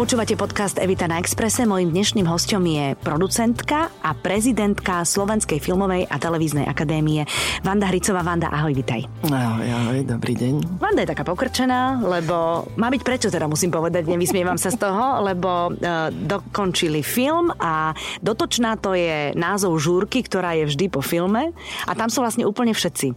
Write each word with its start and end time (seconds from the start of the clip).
Počúvate 0.00 0.32
podcast 0.40 0.80
Evita 0.80 1.04
na 1.04 1.20
Exprese. 1.20 1.68
Mojím 1.68 1.92
dnešným 1.92 2.24
hostom 2.24 2.64
je 2.64 2.96
producentka 2.96 3.92
a 4.00 4.16
prezidentka 4.16 5.04
Slovenskej 5.04 5.60
filmovej 5.60 6.08
a 6.08 6.16
televíznej 6.16 6.64
akadémie 6.64 7.28
Vanda 7.60 7.92
Hricová. 7.92 8.24
Vanda, 8.24 8.48
ahoj, 8.48 8.72
vitaj. 8.72 9.04
Ahoj, 9.28 9.68
ahoj, 9.68 10.00
dobrý 10.00 10.32
deň. 10.32 10.80
Vanda 10.80 11.04
je 11.04 11.12
taká 11.12 11.28
pokrčená, 11.28 12.00
lebo 12.00 12.64
má 12.80 12.88
byť 12.88 13.02
prečo 13.04 13.28
teda 13.28 13.44
musím 13.52 13.68
povedať, 13.68 14.08
nevysmievam 14.08 14.56
sa 14.56 14.72
z 14.72 14.80
toho, 14.80 15.28
lebo 15.28 15.68
uh, 15.68 16.08
dokončili 16.08 17.04
film 17.04 17.52
a 17.60 17.92
dotočná 18.24 18.80
to 18.80 18.96
je 18.96 19.36
názov 19.36 19.76
žúrky, 19.76 20.24
ktorá 20.24 20.56
je 20.56 20.72
vždy 20.72 20.88
po 20.88 21.04
filme 21.04 21.52
a 21.84 21.92
tam 21.92 22.08
sú 22.08 22.24
vlastne 22.24 22.48
úplne 22.48 22.72
všetci. 22.72 23.12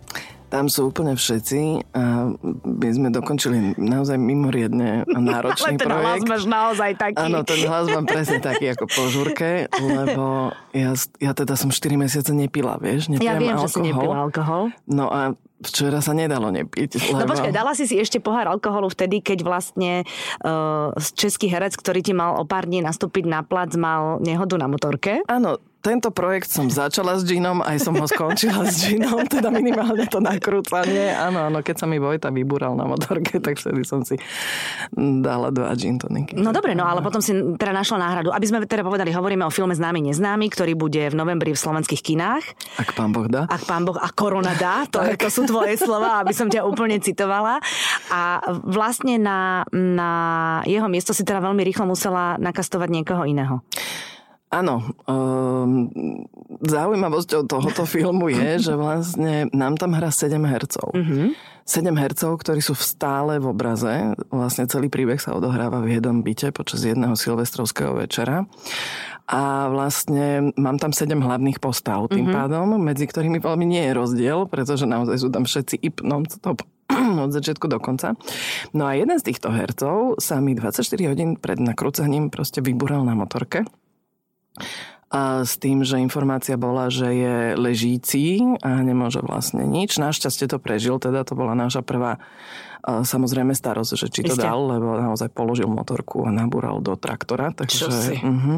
Tam 0.52 0.68
sú 0.68 0.92
úplne 0.92 1.16
všetci 1.16 1.60
a 1.96 2.36
my 2.68 2.90
sme 2.92 3.08
dokončili 3.08 3.80
naozaj 3.80 4.20
mimoriadne 4.20 5.08
náročný 5.32 5.80
Ale 5.80 5.80
ten 5.80 5.88
projekt. 5.88 6.04
hlas 6.04 6.22
máš 6.28 6.44
naozaj 6.44 6.92
taký. 7.00 7.24
Áno, 7.24 7.40
ten 7.48 7.60
hlas 7.64 7.86
mám 7.88 8.04
presne 8.04 8.44
taký 8.44 8.76
ako 8.76 8.86
po 8.92 9.08
žurke, 9.08 9.72
lebo 9.80 10.52
ja, 10.76 10.92
ja 11.24 11.32
teda 11.32 11.56
som 11.56 11.72
4 11.72 11.96
mesiace 11.96 12.36
nepila, 12.36 12.76
vieš, 12.76 13.08
nepijem 13.08 13.32
Ja 13.32 13.40
viem, 13.40 13.56
alkohol. 13.56 13.64
že 13.64 13.72
si 13.72 13.80
nepila 13.80 14.18
alkohol. 14.28 14.64
No 14.92 15.08
a 15.08 15.40
včera 15.62 16.02
sa 16.02 16.12
nedalo 16.12 16.50
nepiť. 16.50 17.14
No 17.14 17.24
Lebo... 17.24 17.38
počkaj, 17.38 17.54
dala 17.54 17.72
si 17.78 17.86
si 17.86 17.96
ešte 18.02 18.18
pohár 18.18 18.50
alkoholu 18.50 18.90
vtedy, 18.90 19.22
keď 19.22 19.46
vlastne 19.46 20.04
uh, 20.42 20.92
český 21.14 21.48
herec, 21.48 21.78
ktorý 21.78 22.02
ti 22.02 22.14
mal 22.18 22.42
o 22.42 22.44
pár 22.44 22.66
dní 22.66 22.82
nastúpiť 22.82 23.30
na 23.30 23.46
plac, 23.46 23.72
mal 23.78 24.18
nehodu 24.20 24.58
na 24.58 24.68
motorke. 24.68 25.22
Áno, 25.30 25.62
tento 25.82 26.14
projekt 26.14 26.54
som 26.54 26.70
začala 26.70 27.18
s 27.18 27.26
džinom, 27.26 27.66
aj 27.66 27.78
som 27.82 27.98
ho 27.98 28.06
skončila 28.06 28.70
s 28.70 28.86
džinom, 28.86 29.26
teda 29.26 29.50
minimálne 29.50 30.06
to 30.06 30.22
nakrúcanie. 30.22 31.10
Áno, 31.12 31.50
áno, 31.50 31.66
keď 31.66 31.84
sa 31.84 31.86
mi 31.90 31.98
Vojta 31.98 32.30
vybúral 32.30 32.78
na 32.78 32.86
motorke, 32.86 33.42
tak 33.42 33.58
vtedy 33.58 33.82
som 33.82 34.06
si 34.06 34.16
dala 34.96 35.50
dva 35.50 35.74
gin 35.74 35.98
toniky. 35.98 36.38
No 36.38 36.54
dobre, 36.54 36.78
no 36.78 36.86
ale 36.86 37.02
potom 37.02 37.20
si 37.20 37.34
teda 37.34 37.74
našla 37.74 37.98
náhradu. 37.98 38.30
Aby 38.30 38.46
sme 38.46 38.58
teda 38.64 38.86
povedali, 38.86 39.10
hovoríme 39.10 39.42
o 39.42 39.52
filme 39.52 39.74
Známy 39.74 40.06
neznámy, 40.14 40.54
ktorý 40.54 40.78
bude 40.78 41.02
v 41.10 41.16
novembri 41.18 41.52
v 41.52 41.60
slovenských 41.60 42.02
kinách. 42.06 42.46
Ak 42.78 42.94
pán 42.94 43.10
Boh 43.10 43.26
dá. 43.26 43.50
Ak 43.50 43.66
pán 43.66 43.82
Boh 43.82 43.98
a 43.98 44.14
korona 44.14 44.54
dá, 44.54 44.86
to, 44.86 45.02
je, 45.02 45.18
to 45.18 45.34
sú 45.34 45.50
tvoje 45.50 45.82
slova, 45.82 46.22
aby 46.22 46.32
som 46.32 46.46
ťa 46.46 46.62
úplne 46.62 47.02
citovala. 47.02 47.58
A 48.14 48.46
vlastne 48.62 49.18
na, 49.18 49.66
na 49.74 50.12
jeho 50.70 50.86
miesto 50.86 51.18
si 51.18 51.26
teda 51.26 51.42
veľmi 51.42 51.66
rýchlo 51.66 51.90
musela 51.90 52.38
nakastovať 52.38 52.90
niekoho 52.94 53.26
iného. 53.26 53.66
Áno, 54.52 54.84
um, 55.08 55.88
zaujímavosťou 56.60 57.48
tohoto 57.48 57.88
filmu 57.96 58.28
je, 58.28 58.68
že 58.68 58.74
vlastne 58.76 59.48
nám 59.56 59.80
tam 59.80 59.96
hrá 59.96 60.12
7 60.12 60.36
hercov. 60.44 60.92
Mm-hmm. 60.92 61.28
7 61.64 61.88
hercov, 61.96 62.36
ktorí 62.44 62.60
sú 62.60 62.76
stále 62.76 63.40
v 63.40 63.48
obraze. 63.48 64.12
Vlastne 64.28 64.68
celý 64.68 64.92
príbeh 64.92 65.24
sa 65.24 65.32
odohráva 65.32 65.80
v 65.80 65.96
jednom 65.96 66.20
byte 66.20 66.52
počas 66.52 66.84
jedného 66.84 67.16
silvestrovského 67.16 67.96
večera. 67.96 68.44
A 69.32 69.72
vlastne 69.72 70.52
mám 70.60 70.76
tam 70.76 70.92
7 70.92 71.08
hlavných 71.16 71.64
postav 71.64 72.12
tým 72.12 72.28
mm-hmm. 72.28 72.36
pádom, 72.36 72.76
medzi 72.76 73.08
ktorými 73.08 73.40
veľmi 73.40 73.64
nie 73.64 73.88
je 73.88 73.94
rozdiel, 73.96 74.52
pretože 74.52 74.84
naozaj 74.84 75.16
sú 75.16 75.32
tam 75.32 75.48
všetci 75.48 75.80
ip 75.80 76.04
non-stop 76.04 76.68
od 77.24 77.32
začiatku 77.32 77.72
do 77.72 77.80
konca. 77.80 78.20
No 78.76 78.92
a 78.92 79.00
jeden 79.00 79.16
z 79.16 79.32
týchto 79.32 79.48
hercov 79.48 80.20
sa 80.20 80.44
mi 80.44 80.60
24 80.60 80.84
hodín 81.08 81.40
pred 81.40 81.64
nakrúcaním 81.64 82.28
proste 82.28 82.60
vybúral 82.60 83.08
na 83.08 83.16
motorke. 83.16 83.64
A 85.12 85.44
s 85.44 85.60
tým, 85.60 85.84
že 85.84 86.00
informácia 86.00 86.56
bola, 86.56 86.88
že 86.88 87.12
je 87.12 87.36
ležící 87.60 88.40
a 88.64 88.80
nemôže 88.80 89.20
vlastne 89.20 89.68
nič. 89.68 90.00
Našťastie 90.00 90.48
to 90.48 90.56
prežil, 90.56 91.04
teda 91.04 91.28
to 91.28 91.36
bola 91.36 91.52
naša 91.52 91.84
prvá 91.84 92.24
samozrejme 92.82 93.54
starosť, 93.54 93.92
že 93.94 94.08
či 94.10 94.22
to 94.26 94.34
Isté. 94.34 94.42
dal, 94.42 94.58
lebo 94.66 94.98
naozaj 94.98 95.30
položil 95.30 95.70
motorku 95.70 96.26
a 96.26 96.34
nabúral 96.34 96.82
do 96.82 96.98
traktora. 96.98 97.54
Takže, 97.54 98.18
uh-huh, 98.18 98.58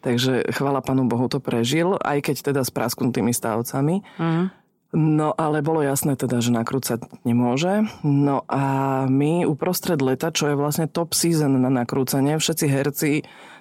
takže 0.00 0.48
chvala 0.56 0.80
Pánu 0.80 1.04
Bohu 1.04 1.28
to 1.28 1.42
prežil, 1.42 2.00
aj 2.00 2.24
keď 2.24 2.36
teda 2.52 2.60
s 2.64 2.70
prasknutými 2.72 3.34
stavcami. 3.34 4.00
Mhm. 4.16 4.44
No 4.88 5.36
ale 5.36 5.60
bolo 5.60 5.84
jasné 5.84 6.16
teda, 6.16 6.40
že 6.40 6.48
nakrúcať 6.48 7.20
nemôže. 7.28 7.84
No 8.00 8.48
a 8.48 9.04
my 9.04 9.44
uprostred 9.44 10.00
leta, 10.00 10.32
čo 10.32 10.48
je 10.48 10.56
vlastne 10.56 10.88
top 10.88 11.12
season 11.12 11.60
na 11.60 11.68
nakrúcanie, 11.68 12.40
všetci 12.40 12.66
herci 12.72 13.12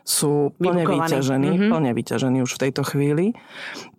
sú 0.07 0.55
plne 0.55 0.87
vyťažení, 0.87 1.49
Mhm. 1.49 1.57
mm-hmm. 1.59 1.71
plne 1.73 1.91
vyťažení 1.91 2.37
už 2.39 2.51
v 2.53 2.61
tejto 2.63 2.81
chvíli, 2.81 3.35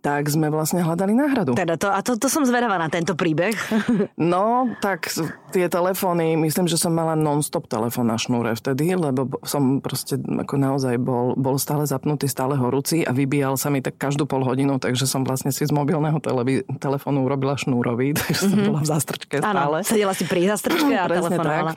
tak 0.01 0.25
sme 0.25 0.49
vlastne 0.49 0.81
hľadali 0.81 1.13
náhradu. 1.13 1.53
Teda 1.53 1.77
to, 1.77 1.87
a 1.87 2.01
to, 2.01 2.17
to 2.17 2.27
som 2.27 2.43
zvedavá 2.43 2.75
na 2.75 2.89
tento 2.89 3.13
príbeh. 3.13 3.53
No, 4.19 4.45
tak 4.79 5.13
tie 5.51 5.67
telefóny, 5.67 6.33
myslím, 6.39 6.65
že 6.65 6.77
som 6.77 6.91
mala 6.91 7.13
non-stop 7.15 7.67
telefón 7.67 8.07
na 8.07 8.17
šnúre 8.17 8.53
vtedy, 8.53 8.95
lebo 8.95 9.27
bo- 9.27 9.41
som 9.43 9.79
proste 9.79 10.17
ako 10.17 10.55
naozaj 10.55 10.97
bol, 10.97 11.33
bol 11.35 11.57
stále 11.57 11.85
zapnutý, 11.85 12.25
stále 12.25 12.55
horúci 12.55 13.03
a 13.03 13.13
vybíjal 13.13 13.55
sa 13.55 13.69
mi 13.69 13.79
tak 13.79 13.97
každú 13.97 14.25
pol 14.25 14.43
hodinu, 14.43 14.77
takže 14.77 15.05
som 15.05 15.23
vlastne 15.23 15.51
si 15.51 15.63
z 15.63 15.71
mobilného 15.71 16.17
televí- 16.19 16.65
telefónu 16.75 17.23
urobila 17.23 17.53
šnúrový, 17.55 18.15
takže 18.19 18.49
som 18.49 18.59
bola 18.65 18.81
v 18.81 18.89
zástrčke 18.89 19.37
stále. 19.39 19.53
Áno, 19.53 19.83
sedela 19.83 20.13
si 20.13 20.25
pri 20.25 20.49
zastrčke 20.49 20.95
a 20.95 21.05
telefonovala. 21.05 21.73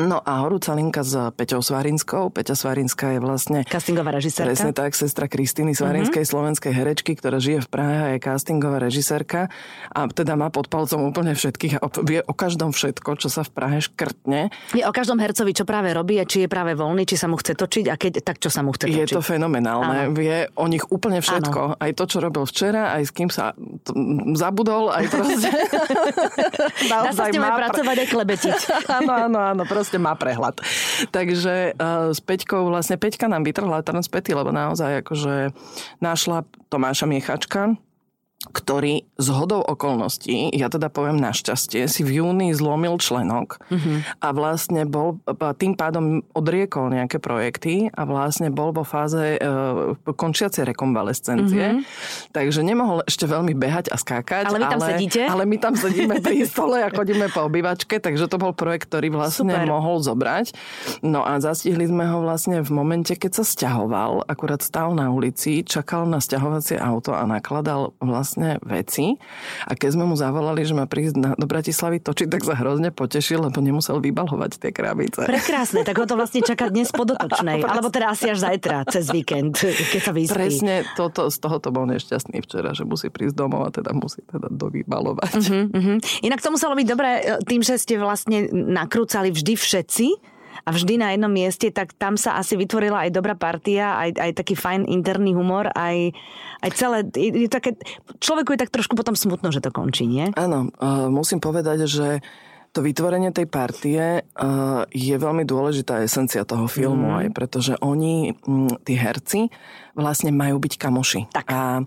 No 0.00 0.24
a 0.24 0.32
horúca 0.40 0.72
linka 0.72 1.04
s 1.04 1.12
Peťou 1.36 1.60
Svarinskou. 1.60 2.32
Peťa 2.32 2.56
Svarinská 2.56 3.16
je 3.16 3.20
vlastne 3.20 3.58
Castingová 3.68 4.16
režisérka. 4.16 4.48
Presne 4.48 4.72
tak, 4.72 4.96
sestra 4.96 5.28
Kristýny 5.28 5.76
Svarinskej, 5.76 6.24
mm-hmm. 6.24 6.32
slovenskej 6.32 6.72
herečky, 6.72 7.12
ktorá 7.14 7.36
žije 7.36 7.60
v 7.64 7.68
Prahe 7.68 7.96
a 8.00 8.08
je 8.16 8.18
castingová 8.24 8.80
režisérka 8.80 9.52
a 9.92 10.00
teda 10.08 10.34
má 10.34 10.48
pod 10.48 10.72
palcom 10.72 11.12
úplne 11.12 11.36
všetkých 11.36 11.78
a 11.78 11.86
vie 12.02 12.24
o 12.24 12.32
každom 12.32 12.72
všetko, 12.72 13.20
čo 13.20 13.28
sa 13.28 13.44
v 13.44 13.50
Prahe 13.52 13.78
škrtne. 13.84 14.48
Je 14.72 14.82
o 14.82 14.92
každom 14.92 15.20
hercovi, 15.20 15.52
čo 15.52 15.68
práve 15.68 15.92
robí 15.92 16.16
a 16.16 16.24
či 16.24 16.44
je 16.44 16.48
práve 16.48 16.72
voľný, 16.72 17.04
či 17.04 17.20
sa 17.20 17.28
mu 17.28 17.36
chce 17.36 17.52
točiť 17.52 17.92
a 17.92 17.94
keď, 18.00 18.24
tak 18.24 18.40
čo 18.40 18.48
sa 18.48 18.64
mu 18.64 18.72
chce 18.72 18.88
Je 18.88 19.04
točiť. 19.04 19.16
to 19.16 19.22
fenomenálne. 19.22 20.08
Áno. 20.08 20.16
Vie 20.16 20.48
o 20.56 20.66
nich 20.72 20.88
úplne 20.88 21.20
všetko. 21.20 21.76
Aj 21.76 21.90
to, 21.92 22.04
čo 22.08 22.18
robil 22.24 22.48
včera, 22.48 22.96
aj 22.96 23.02
s 23.08 23.12
kým 23.12 23.28
sa 23.28 23.52
t- 23.56 23.92
zabudol, 24.40 24.88
aj 24.88 25.04
proste. 25.12 25.50
Dá 26.90 27.12
sa 27.12 27.12
s 27.12 27.20
aj 27.28 27.32
pre- 27.36 27.58
pracovať 27.60 27.96
aj 28.02 28.08
klebetiť. 28.08 28.58
áno, 29.02 29.12
áno, 29.28 29.38
áno, 29.38 29.62
proste 29.68 29.81
má 29.98 30.14
prehľad. 30.14 30.60
Takže 31.10 31.74
uh, 31.74 32.12
s 32.12 32.20
Peťkou, 32.22 32.68
vlastne 32.68 33.00
Peťka 33.00 33.26
nám 33.26 33.42
vytrhla 33.42 33.82
trn 33.82 34.02
z 34.04 34.10
pety, 34.12 34.30
lebo 34.36 34.52
naozaj 34.52 35.02
akože 35.02 35.54
našla 35.98 36.44
Tomáša 36.68 37.06
Miechačka, 37.08 37.74
ktorý 38.50 39.06
z 39.14 39.28
hodou 39.30 39.62
okolností, 39.62 40.50
ja 40.50 40.66
teda 40.66 40.90
poviem 40.90 41.22
našťastie, 41.22 41.86
si 41.86 42.02
v 42.02 42.18
júni 42.18 42.50
zlomil 42.50 42.98
členok 42.98 43.62
mm-hmm. 43.70 44.18
a 44.18 44.28
vlastne 44.34 44.82
bol, 44.82 45.22
tým 45.62 45.78
pádom 45.78 46.26
odriekol 46.34 46.90
nejaké 46.90 47.22
projekty 47.22 47.86
a 47.94 48.02
vlastne 48.02 48.50
bol 48.50 48.74
vo 48.74 48.82
fáze 48.82 49.38
e, 49.38 49.44
končiacej 50.02 50.74
rekonvalescencie. 50.74 51.66
Mm-hmm. 51.78 52.34
Takže 52.34 52.66
nemohol 52.66 53.06
ešte 53.06 53.30
veľmi 53.30 53.54
behať 53.54 53.94
a 53.94 53.96
skákať. 53.96 54.50
Ale 54.50 54.58
vy 54.58 54.66
tam 54.66 54.82
sedíte? 54.82 55.22
Ale 55.22 55.44
my 55.46 55.56
tam 55.62 55.74
sedíme 55.78 56.18
pri 56.18 56.42
stole 56.50 56.82
a 56.82 56.90
chodíme 56.90 57.30
po 57.30 57.46
obývačke, 57.46 58.02
takže 58.02 58.26
to 58.26 58.42
bol 58.42 58.50
projekt, 58.50 58.90
ktorý 58.90 59.14
vlastne 59.14 59.54
Super. 59.54 59.70
mohol 59.70 60.02
zobrať. 60.02 60.50
No 61.06 61.22
a 61.22 61.38
zastihli 61.38 61.86
sme 61.86 62.10
ho 62.10 62.26
vlastne 62.26 62.58
v 62.58 62.70
momente, 62.74 63.14
keď 63.14 63.42
sa 63.42 63.44
sťahoval, 63.46 64.26
akurát 64.26 64.66
stál 64.66 64.98
na 64.98 65.14
ulici, 65.14 65.62
čakal 65.62 66.10
na 66.10 66.18
sťahovacie 66.18 66.74
auto 66.82 67.14
a 67.14 67.22
nakladal 67.22 67.94
vlastne 68.02 68.31
veci. 68.62 69.16
A 69.66 69.72
keď 69.74 69.98
sme 69.98 70.04
mu 70.08 70.14
zavolali, 70.14 70.62
že 70.62 70.72
má 70.76 70.86
prísť 70.86 71.16
na, 71.18 71.30
do 71.34 71.44
Bratislavy 71.44 72.00
točiť, 72.00 72.28
tak 72.28 72.42
sa 72.46 72.54
hrozne 72.56 72.94
potešil, 72.94 73.48
lebo 73.48 73.58
nemusel 73.58 73.98
vybalovať 73.98 74.58
tie 74.58 74.70
krabice. 74.70 75.26
Prekrásne, 75.26 75.82
tak 75.82 75.98
ho 75.98 76.06
to 76.06 76.14
vlastne 76.14 76.40
čaká 76.42 76.68
dnes 76.68 76.92
po 76.92 77.04
dotočnej. 77.04 77.64
Alebo 77.72 77.88
teda 77.92 78.12
asi 78.12 78.32
až 78.32 78.44
zajtra, 78.44 78.88
cez 78.88 79.10
víkend, 79.10 79.58
keď 79.58 80.00
sa 80.00 80.12
vyspí. 80.12 80.36
Presne 80.36 80.86
toto, 80.94 81.28
z 81.28 81.38
toho 81.38 81.56
to 81.58 81.68
bol 81.74 81.84
nešťastný 81.88 82.40
včera, 82.44 82.72
že 82.72 82.88
musí 82.88 83.08
prísť 83.08 83.36
domov 83.36 83.68
a 83.68 83.70
teda 83.70 83.92
musí 83.96 84.24
teda 84.28 84.48
dovybalovať. 84.52 85.32
Uh-huh, 85.38 85.64
uh-huh. 85.72 85.96
Inak 86.24 86.40
to 86.40 86.48
muselo 86.52 86.76
byť 86.76 86.86
dobré 86.86 87.10
e, 87.20 87.22
tým, 87.44 87.60
že 87.60 87.80
ste 87.80 87.96
vlastne 88.00 88.48
nakrúcali 88.52 89.32
vždy 89.32 89.54
všetci 89.56 90.31
a 90.62 90.68
vždy 90.70 90.94
na 90.98 91.10
jednom 91.10 91.30
mieste, 91.30 91.74
tak 91.74 91.94
tam 91.98 92.14
sa 92.14 92.38
asi 92.38 92.54
vytvorila 92.54 93.08
aj 93.08 93.10
dobrá 93.10 93.34
partia, 93.34 93.98
aj, 93.98 94.14
aj 94.18 94.30
taký 94.38 94.54
fajn 94.54 94.86
interný 94.86 95.34
humor, 95.34 95.70
aj, 95.74 96.14
aj 96.62 96.70
celé, 96.78 96.98
je, 97.12 97.46
je 97.46 97.48
také, 97.50 97.74
človeku 98.22 98.54
je 98.54 98.62
tak 98.62 98.70
trošku 98.70 98.94
potom 98.94 99.18
smutno, 99.18 99.50
že 99.50 99.58
to 99.58 99.74
končí, 99.74 100.06
nie? 100.06 100.30
Áno, 100.38 100.70
uh, 100.78 101.10
musím 101.10 101.42
povedať, 101.42 101.90
že 101.90 102.22
to 102.72 102.80
vytvorenie 102.80 103.34
tej 103.36 103.46
partie 103.50 104.24
uh, 104.24 104.82
je 104.88 105.14
veľmi 105.18 105.44
dôležitá 105.44 106.00
esencia 106.00 106.48
toho 106.48 106.64
filmu, 106.70 107.12
mm. 107.12 107.18
aj 107.20 107.28
pretože 107.36 107.74
oni, 107.84 108.32
mm, 108.32 108.86
tí 108.88 108.96
herci, 108.96 109.52
vlastne 109.92 110.32
majú 110.32 110.56
byť 110.56 110.74
kamoši. 110.80 111.20
Tak. 111.36 111.46
A, 111.52 111.84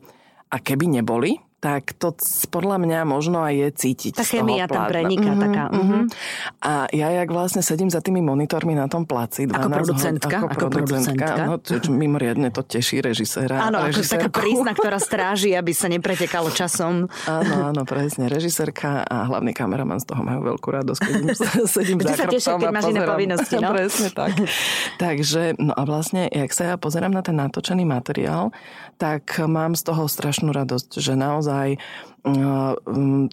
a 0.52 0.56
keby 0.62 1.02
neboli, 1.02 1.42
tak 1.66 1.98
to 1.98 2.14
podľa 2.54 2.78
mňa 2.78 3.00
možno 3.10 3.42
aj 3.42 3.54
je 3.58 3.70
cítiť 3.74 4.14
Tá 4.14 4.22
chémia 4.22 4.70
tam 4.70 4.86
preniká, 4.86 5.34
taká, 5.34 5.74
mhm. 5.74 5.82
mhm. 5.82 6.02
A 6.62 6.86
ja, 6.94 7.10
jak 7.10 7.30
vlastne 7.34 7.66
sedím 7.66 7.90
za 7.90 8.06
tými 8.06 8.22
monitormi 8.22 8.78
na 8.78 8.86
tom 8.86 9.10
placi, 9.10 9.50
12 9.50 9.58
Ako 9.58 9.70
producentka? 9.74 10.36
Ako, 10.38 10.48
ako 10.54 10.66
producentka, 10.70 11.34
no, 11.50 11.58
čo, 11.58 11.90
mimoriadne 11.90 12.54
to 12.54 12.62
teší 12.62 13.02
režiséra. 13.02 13.66
Áno, 13.66 13.82
ako 13.82 14.06
taká 14.06 14.30
prísna, 14.30 14.72
ktorá 14.78 15.02
stráži, 15.02 15.58
aby 15.58 15.74
sa 15.74 15.90
nepretekalo 15.90 16.54
časom. 16.54 17.10
Áno, 17.26 17.74
áno, 17.74 17.82
presne. 17.82 18.30
Režisérka 18.30 19.02
a 19.02 19.26
hlavný 19.26 19.50
kameraman 19.58 19.98
z 19.98 20.06
toho 20.14 20.22
majú 20.22 20.46
veľkú 20.54 20.70
radosť, 20.70 21.00
keď 21.02 21.18
sedím 21.82 21.98
Ty 21.98 22.14
sa 22.14 22.30
tešia, 22.30 22.62
keď 22.62 22.70
máš 22.70 22.94
iné 22.94 23.02
povinnosti, 23.02 23.56
no? 23.58 23.74
presne 23.74 24.14
tak. 24.14 24.38
Takže, 25.02 25.58
no 25.58 25.74
a 25.74 25.82
vlastne, 25.82 26.30
jak 26.30 26.54
sa 26.54 26.64
ja 26.70 26.76
pozerám 26.78 27.10
na 27.10 27.26
ten 27.26 27.34
natočený 27.34 27.90
materiál, 27.90 28.54
tak 29.02 29.42
mám 29.50 29.74
z 29.74 29.82
toho 29.82 30.06
strašnú 30.06 30.54
radosť, 30.54 31.02
že 31.02 31.14
naozaj 31.18 31.55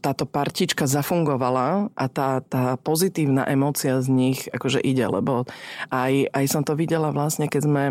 táto 0.05 0.25
partička 0.29 0.85
zafungovala 0.85 1.89
a 1.97 2.05
tá, 2.13 2.45
tá 2.45 2.77
pozitívna 2.77 3.49
emócia 3.49 3.97
z 4.05 4.09
nich 4.13 4.41
akože 4.53 4.85
ide, 4.85 5.09
lebo 5.09 5.49
aj, 5.89 6.29
aj 6.29 6.45
som 6.45 6.61
to 6.61 6.77
videla 6.77 7.09
vlastne, 7.09 7.49
keď 7.49 7.63
sme 7.65 7.85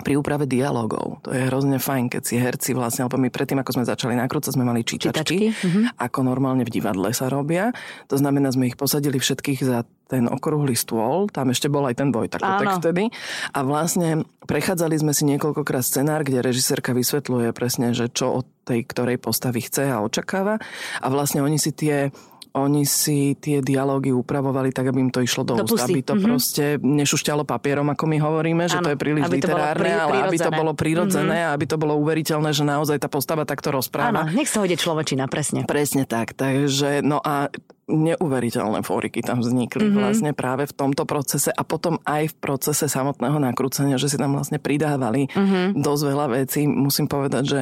pri 0.00 0.16
úprave 0.16 0.48
dialogov. 0.48 1.20
To 1.20 1.36
je 1.36 1.52
hrozne 1.52 1.76
fajn, 1.76 2.08
keď 2.08 2.22
si 2.24 2.40
herci 2.40 2.72
vlastne, 2.72 3.04
lebo 3.04 3.20
my 3.20 3.28
predtým, 3.28 3.60
ako 3.60 3.76
sme 3.76 3.84
začali 3.84 4.16
nakrúcať, 4.16 4.56
sme 4.56 4.64
mali 4.64 4.88
čítačky, 4.88 5.52
čítačky. 5.52 5.52
Uh-huh. 5.52 5.84
ako 6.00 6.24
normálne 6.24 6.64
v 6.64 6.72
divadle 6.72 7.12
sa 7.12 7.28
robia. 7.28 7.76
To 8.08 8.16
znamená, 8.16 8.48
sme 8.48 8.72
ich 8.72 8.80
posadili 8.80 9.20
všetkých 9.20 9.60
za 9.60 9.84
ten 10.08 10.32
okrúhly 10.32 10.72
stôl, 10.76 11.28
tam 11.28 11.52
ešte 11.52 11.68
bol 11.68 11.84
aj 11.88 12.00
ten 12.00 12.08
dvojtakotek 12.08 12.80
vtedy. 12.80 13.12
A 13.52 13.60
vlastne 13.64 14.24
prechádzali 14.48 14.96
sme 14.96 15.12
si 15.12 15.28
niekoľkokrát 15.28 15.84
scenár, 15.84 16.24
kde 16.24 16.40
režisérka 16.40 16.96
vysvetľuje 16.96 17.52
presne, 17.52 17.92
že 17.92 18.08
čo 18.08 18.40
od 18.40 18.46
tej 18.64 18.88
ktorej 18.88 19.20
postavy 19.20 19.60
chce 19.60 19.92
a 19.92 20.00
očakáva. 20.00 20.56
A 21.04 21.06
vlastne 21.12 21.44
oni 21.44 21.60
si 21.60 21.72
tie 21.72 22.12
oni 22.52 22.84
si 22.84 23.32
tie 23.40 23.64
dialógy 23.64 24.12
upravovali 24.12 24.76
tak, 24.76 24.92
aby 24.92 25.08
im 25.08 25.12
to 25.12 25.24
išlo 25.24 25.42
do, 25.44 25.56
do 25.56 25.64
úst, 25.64 25.88
aby 25.88 26.04
to 26.04 26.12
mm-hmm. 26.12 26.26
proste 26.28 26.64
nešušťalo 26.80 27.48
papierom, 27.48 27.88
ako 27.88 28.04
my 28.04 28.18
hovoríme, 28.20 28.64
že 28.68 28.76
ano, 28.76 28.86
to 28.86 28.90
je 28.92 28.98
príliš 29.00 29.24
aby 29.24 29.40
literárne, 29.40 29.80
prí, 29.80 29.92
ale 29.92 30.16
aby 30.28 30.36
to 30.36 30.50
bolo 30.52 30.72
prirodzené 30.76 31.38
mm-hmm. 31.40 31.52
a 31.52 31.56
aby 31.56 31.64
to 31.64 31.76
bolo 31.80 31.94
uveriteľné, 31.96 32.50
že 32.52 32.64
naozaj 32.68 33.00
tá 33.00 33.08
postava 33.08 33.48
takto 33.48 33.72
rozpráva. 33.72 34.28
Áno, 34.28 34.36
nech 34.36 34.52
sa 34.52 34.60
hodí 34.60 34.76
človečina, 34.76 35.24
presne. 35.32 35.64
Presne 35.64 36.04
tak, 36.04 36.36
takže 36.36 37.00
no 37.00 37.24
a 37.24 37.48
neuveriteľné 37.88 38.86
fóriky 38.86 39.24
tam 39.24 39.42
vznikli 39.42 39.88
mm-hmm. 39.88 40.00
vlastne 40.00 40.30
práve 40.32 40.68
v 40.68 40.74
tomto 40.76 41.02
procese 41.08 41.50
a 41.50 41.62
potom 41.66 41.98
aj 42.04 42.30
v 42.30 42.34
procese 42.38 42.86
samotného 42.86 43.42
nakrúcania, 43.42 43.98
že 43.98 44.12
si 44.12 44.16
tam 44.20 44.36
vlastne 44.36 44.62
pridávali 44.62 45.28
mm-hmm. 45.28 45.82
dosť 45.82 46.02
veľa 46.04 46.26
vecí. 46.30 46.64
Musím 46.68 47.10
povedať, 47.10 47.44
že 47.44 47.60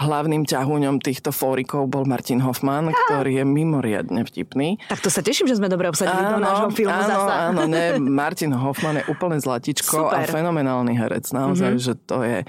hlavným 0.00 0.48
ťahuňom 0.48 0.96
týchto 1.04 1.28
fórikov 1.28 1.92
bol 1.92 2.08
Martin 2.08 2.40
Hoffman, 2.40 2.88
ktorý 2.88 3.40
je 3.40 3.44
mimoriadne 3.44 4.24
vtipný. 4.24 4.80
Tak 4.88 5.04
to 5.04 5.12
sa 5.12 5.20
teším, 5.20 5.44
že 5.44 5.60
sme 5.60 5.68
dobre 5.68 5.92
obsadili 5.92 6.16
áno, 6.16 6.36
do 6.36 6.38
nášho 6.40 6.70
filmu 6.72 6.96
áno, 6.96 7.08
zasa. 7.08 7.34
Áno, 7.52 7.60
ne, 7.68 8.00
Martin 8.00 8.56
Hoffman 8.56 9.04
je 9.04 9.04
úplne 9.12 9.36
zlatičko 9.36 10.08
Super. 10.08 10.24
a 10.24 10.28
fenomenálny 10.28 10.96
herec, 10.96 11.28
naozaj, 11.36 11.76
mm-hmm. 11.76 11.84
že 11.84 11.94
to 12.08 12.16
je. 12.24 12.40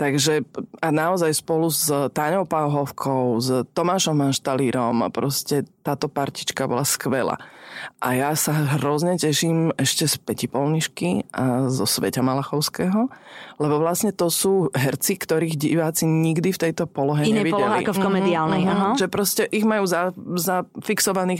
Takže 0.00 0.48
a 0.80 0.88
naozaj 0.88 1.30
spolu 1.36 1.68
s 1.68 1.92
Táňou 2.16 2.48
Pauhovkou, 2.48 3.36
s 3.36 3.68
Tomášom 3.76 4.16
Manštalírom 4.16 5.04
proste 5.12 5.68
táto 5.84 6.08
partička 6.08 6.64
bola 6.64 6.88
skvelá. 6.88 7.36
A 8.00 8.14
ja 8.16 8.30
sa 8.36 8.52
hrozne 8.76 9.16
teším 9.16 9.72
ešte 9.80 10.04
z 10.08 10.14
Peti 10.20 10.46
Polnišky 10.46 11.28
a 11.32 11.68
zo 11.72 11.88
Sveťa 11.88 12.20
Malachovského, 12.20 13.08
lebo 13.56 13.74
vlastne 13.80 14.10
to 14.10 14.28
sú 14.28 14.68
herci, 14.74 15.16
ktorých 15.16 15.54
diváci 15.56 16.04
nikdy 16.04 16.50
v 16.50 16.58
tejto 16.68 16.90
polohe 16.90 17.24
Iné 17.24 17.42
nevideli. 17.42 17.60
poloha 17.60 17.76
ako 17.80 17.92
v 17.94 18.00
komediálnej. 18.02 18.62
Mm-hmm, 18.66 18.80
uh-huh. 18.80 19.00
Že 19.00 19.06
proste 19.08 19.42
ich 19.48 19.64
majú 19.64 19.84
za, 19.86 20.10
za 20.36 20.66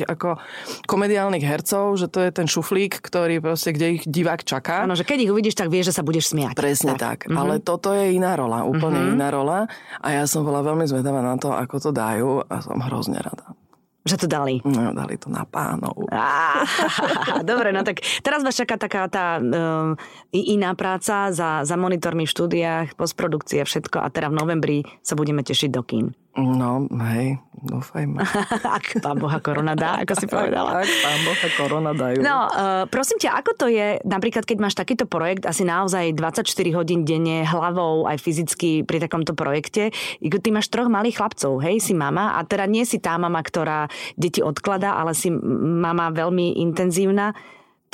ako 0.05 0.39
komediálnych 0.87 1.45
hercov, 1.45 1.97
že 1.99 2.07
to 2.09 2.23
je 2.23 2.31
ten 2.31 2.47
šuflík, 2.47 3.03
ktorý 3.03 3.43
proste, 3.43 3.75
kde 3.75 4.01
ich 4.01 4.05
divák 4.07 4.47
čaká. 4.47 4.87
Áno, 4.87 4.95
že 4.95 5.07
keď 5.07 5.29
ich 5.29 5.33
uvidíš, 5.33 5.57
tak 5.59 5.69
vieš, 5.69 5.93
že 5.93 5.97
sa 6.01 6.07
budeš 6.07 6.33
smiať. 6.33 6.55
Presne 6.55 6.95
tak. 6.95 7.01
tak. 7.01 7.19
Mm-hmm. 7.27 7.41
Ale 7.41 7.55
toto 7.61 7.91
je 7.93 8.15
iná 8.15 8.39
rola, 8.39 8.63
úplne 8.65 9.01
mm-hmm. 9.01 9.17
iná 9.19 9.29
rola. 9.33 9.59
A 10.01 10.09
ja 10.15 10.25
som 10.29 10.47
bola 10.47 10.63
veľmi 10.63 10.87
zvedavá 10.87 11.25
na 11.25 11.35
to, 11.41 11.51
ako 11.51 11.77
to 11.81 11.91
dajú 11.91 12.45
a 12.47 12.55
som 12.63 12.79
hrozne 12.85 13.19
rada. 13.19 13.57
Že 14.05 14.17
to 14.21 14.27
dali? 14.29 14.61
No, 14.69 14.93
dali 14.93 15.17
to 15.17 15.33
na 15.33 15.49
pánov. 15.49 15.97
Á, 16.13 16.61
dobre, 17.49 17.73
no 17.73 17.81
tak 17.81 18.05
teraz 18.21 18.45
vás 18.45 18.53
čaká 18.53 18.77
taká 18.77 19.09
tá 19.09 19.41
um, 19.41 19.97
iná 20.29 20.77
práca 20.77 21.33
za, 21.33 21.65
za 21.65 21.77
monitormi 21.81 22.29
v 22.29 22.35
štúdiách, 22.37 23.01
postprodukcie, 23.01 23.65
všetko 23.65 24.05
a 24.05 24.13
teda 24.13 24.29
v 24.29 24.37
novembri 24.37 24.79
sa 25.01 25.17
budeme 25.17 25.41
tešiť 25.41 25.71
do 25.73 25.81
kín. 25.81 26.07
No, 26.35 26.91
hej, 26.91 27.39
dúfajme. 27.63 28.19
Ak 28.79 28.99
pán 28.99 29.23
Boha 29.23 29.39
korona 29.39 29.79
dá, 29.79 30.03
ako 30.03 30.19
si 30.19 30.27
povedala. 30.27 30.83
Ak 30.83 30.91
pán 30.91 31.21
Boha 31.23 31.49
korona 31.55 31.91
dajú. 31.95 32.19
No, 32.27 32.51
uh, 32.51 32.85
prosím 32.91 33.23
ťa, 33.23 33.39
ako 33.39 33.51
to 33.55 33.67
je, 33.71 34.03
napríklad 34.03 34.43
keď 34.43 34.59
máš 34.59 34.75
takýto 34.75 35.07
projekt, 35.07 35.47
asi 35.47 35.63
naozaj 35.63 36.11
24 36.19 36.43
hodín 36.75 37.07
denne 37.07 37.47
hlavou, 37.47 38.11
aj 38.11 38.19
fyzicky 38.19 38.83
pri 38.83 38.99
takomto 39.07 39.39
projekte, 39.39 39.95
ty 40.19 40.49
máš 40.51 40.67
troch 40.75 40.91
malých 40.91 41.23
chlapcov, 41.23 41.63
hej, 41.63 41.79
si 41.79 41.95
mama 41.95 42.35
a 42.35 42.43
teda 42.43 42.67
nie 42.67 42.83
si 42.83 42.99
tá 42.99 43.15
mama, 43.15 43.39
ktorá 43.39 43.87
deti 44.19 44.43
odkladá, 44.43 44.99
ale 44.99 45.15
si 45.15 45.31
mama 45.31 46.11
veľmi 46.11 46.59
intenzívna 46.59 47.31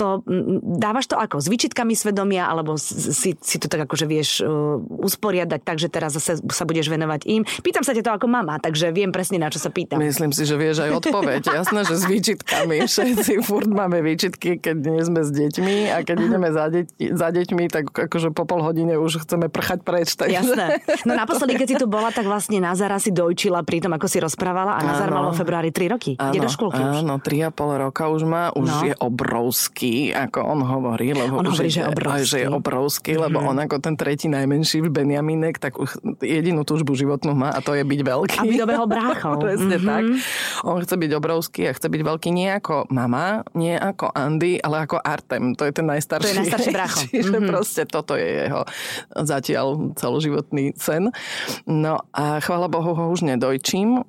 to, 0.00 0.24
dávaš 0.80 1.12
to 1.12 1.20
ako? 1.20 1.44
S 1.44 1.52
výčitkami 1.52 1.92
svedomia, 1.92 2.48
alebo 2.48 2.80
si, 2.80 3.36
si 3.36 3.56
to 3.60 3.68
tak 3.68 3.84
akože 3.84 4.08
vieš 4.08 4.40
uh, 4.40 4.80
usporiadať 4.80 5.60
tak, 5.60 5.76
že 5.76 5.92
teraz 5.92 6.16
zase 6.16 6.40
sa 6.40 6.64
budeš 6.64 6.88
venovať 6.88 7.28
im? 7.28 7.44
Pýtam 7.60 7.84
sa 7.84 7.92
ťa 7.92 8.08
to 8.08 8.12
ako 8.16 8.26
mama, 8.32 8.56
takže 8.56 8.88
viem 8.96 9.12
presne, 9.12 9.36
na 9.36 9.52
čo 9.52 9.60
sa 9.60 9.68
pýtam. 9.68 10.00
Myslím 10.00 10.32
si, 10.32 10.48
že 10.48 10.56
vieš 10.56 10.80
aj 10.80 11.04
odpoveď. 11.04 11.42
Jasné, 11.60 11.84
že 11.84 12.00
s 12.00 12.04
výčitkami. 12.08 12.88
Všetci 12.88 13.44
furt 13.44 13.68
máme 13.68 14.00
výčitky, 14.00 14.56
keď 14.56 14.76
nie 14.80 15.04
sme 15.04 15.20
s 15.20 15.30
deťmi 15.36 15.92
a 15.92 16.00
keď 16.00 16.16
ideme 16.32 16.48
za, 16.48 16.72
deť, 16.72 16.88
za 17.12 17.28
deťmi, 17.28 17.64
tak 17.68 17.92
akože 17.92 18.32
po 18.32 18.48
pol 18.48 18.64
hodine 18.64 18.96
už 18.96 19.28
chceme 19.28 19.52
prchať 19.52 19.84
preč. 19.84 20.16
Takže... 20.16 20.32
Jasné. 20.32 20.80
No 21.04 21.12
naposledy, 21.12 21.60
keď 21.60 21.68
si 21.68 21.76
tu 21.76 21.84
bola, 21.84 22.08
tak 22.08 22.24
vlastne 22.24 22.56
Nazara 22.56 22.96
si 22.96 23.12
dojčila 23.12 23.60
pri 23.68 23.84
tom, 23.84 23.92
ako 23.92 24.08
si 24.08 24.16
rozprávala 24.16 24.80
a 24.80 24.80
Nazar 24.80 25.12
mal 25.12 25.28
vo 25.28 25.36
februári 25.36 25.68
3 25.68 25.92
roky. 25.92 26.16
Áno, 26.16 26.32
Ide 26.32 26.48
do 26.48 26.50
škôlky. 26.50 26.80
Áno, 26.80 27.20
3,5 27.20 27.84
roka 27.84 28.08
už 28.08 28.22
má, 28.24 28.48
už 28.56 28.68
no. 28.70 28.80
je 28.88 28.94
obrovský 28.96 29.89
ako 30.14 30.38
on 30.44 30.60
hovorí, 30.62 31.12
lebo 31.12 31.40
on 31.40 31.46
hovorí, 31.48 31.70
že, 31.70 31.82
je 31.82 31.88
obrovský. 31.90 32.26
že 32.26 32.38
je 32.44 32.48
obrovský, 32.48 33.12
lebo 33.16 33.38
mm-hmm. 33.40 33.50
on 33.56 33.64
ako 33.64 33.76
ten 33.80 33.94
tretí 33.94 34.26
najmenší 34.28 34.84
v 34.84 34.88
Benjaminek, 34.92 35.56
tak 35.58 35.76
jedinú 36.20 36.62
túžbu 36.62 36.94
životnú 36.94 37.32
má 37.32 37.50
a 37.52 37.60
to 37.60 37.74
je 37.74 37.82
byť 37.82 38.00
veľký. 38.00 38.38
Aby 38.44 38.56
dobehol 38.60 38.86
bráchov. 38.88 39.40
Presne 39.44 39.76
mm-hmm. 39.76 39.90
tak. 39.90 40.02
On 40.66 40.78
chce 40.80 40.94
byť 40.96 41.10
obrovský 41.16 41.60
a 41.68 41.72
chce 41.74 41.86
byť 41.88 42.02
veľký 42.04 42.28
nie 42.30 42.50
ako 42.52 42.90
mama, 42.92 43.42
nie 43.56 43.74
ako 43.74 44.12
Andy, 44.12 44.60
ale 44.60 44.86
ako 44.86 45.00
Artem. 45.00 45.56
To 45.56 45.64
je 45.64 45.72
ten 45.72 45.86
najstarší. 45.88 46.24
To 46.24 46.30
je 46.30 46.40
najstarší 46.44 46.70
brácho. 46.70 46.98
Čiže 47.10 47.36
mm-hmm. 47.36 47.50
proste 47.50 47.82
toto 47.88 48.14
je 48.14 48.28
jeho 48.46 48.62
zatiaľ 49.14 49.96
celoživotný 49.96 50.76
sen. 50.76 51.10
No 51.66 52.00
a 52.14 52.38
chvála 52.44 52.70
Bohu 52.70 52.92
ho 52.94 53.04
už 53.10 53.26
nedojčím. 53.26 54.04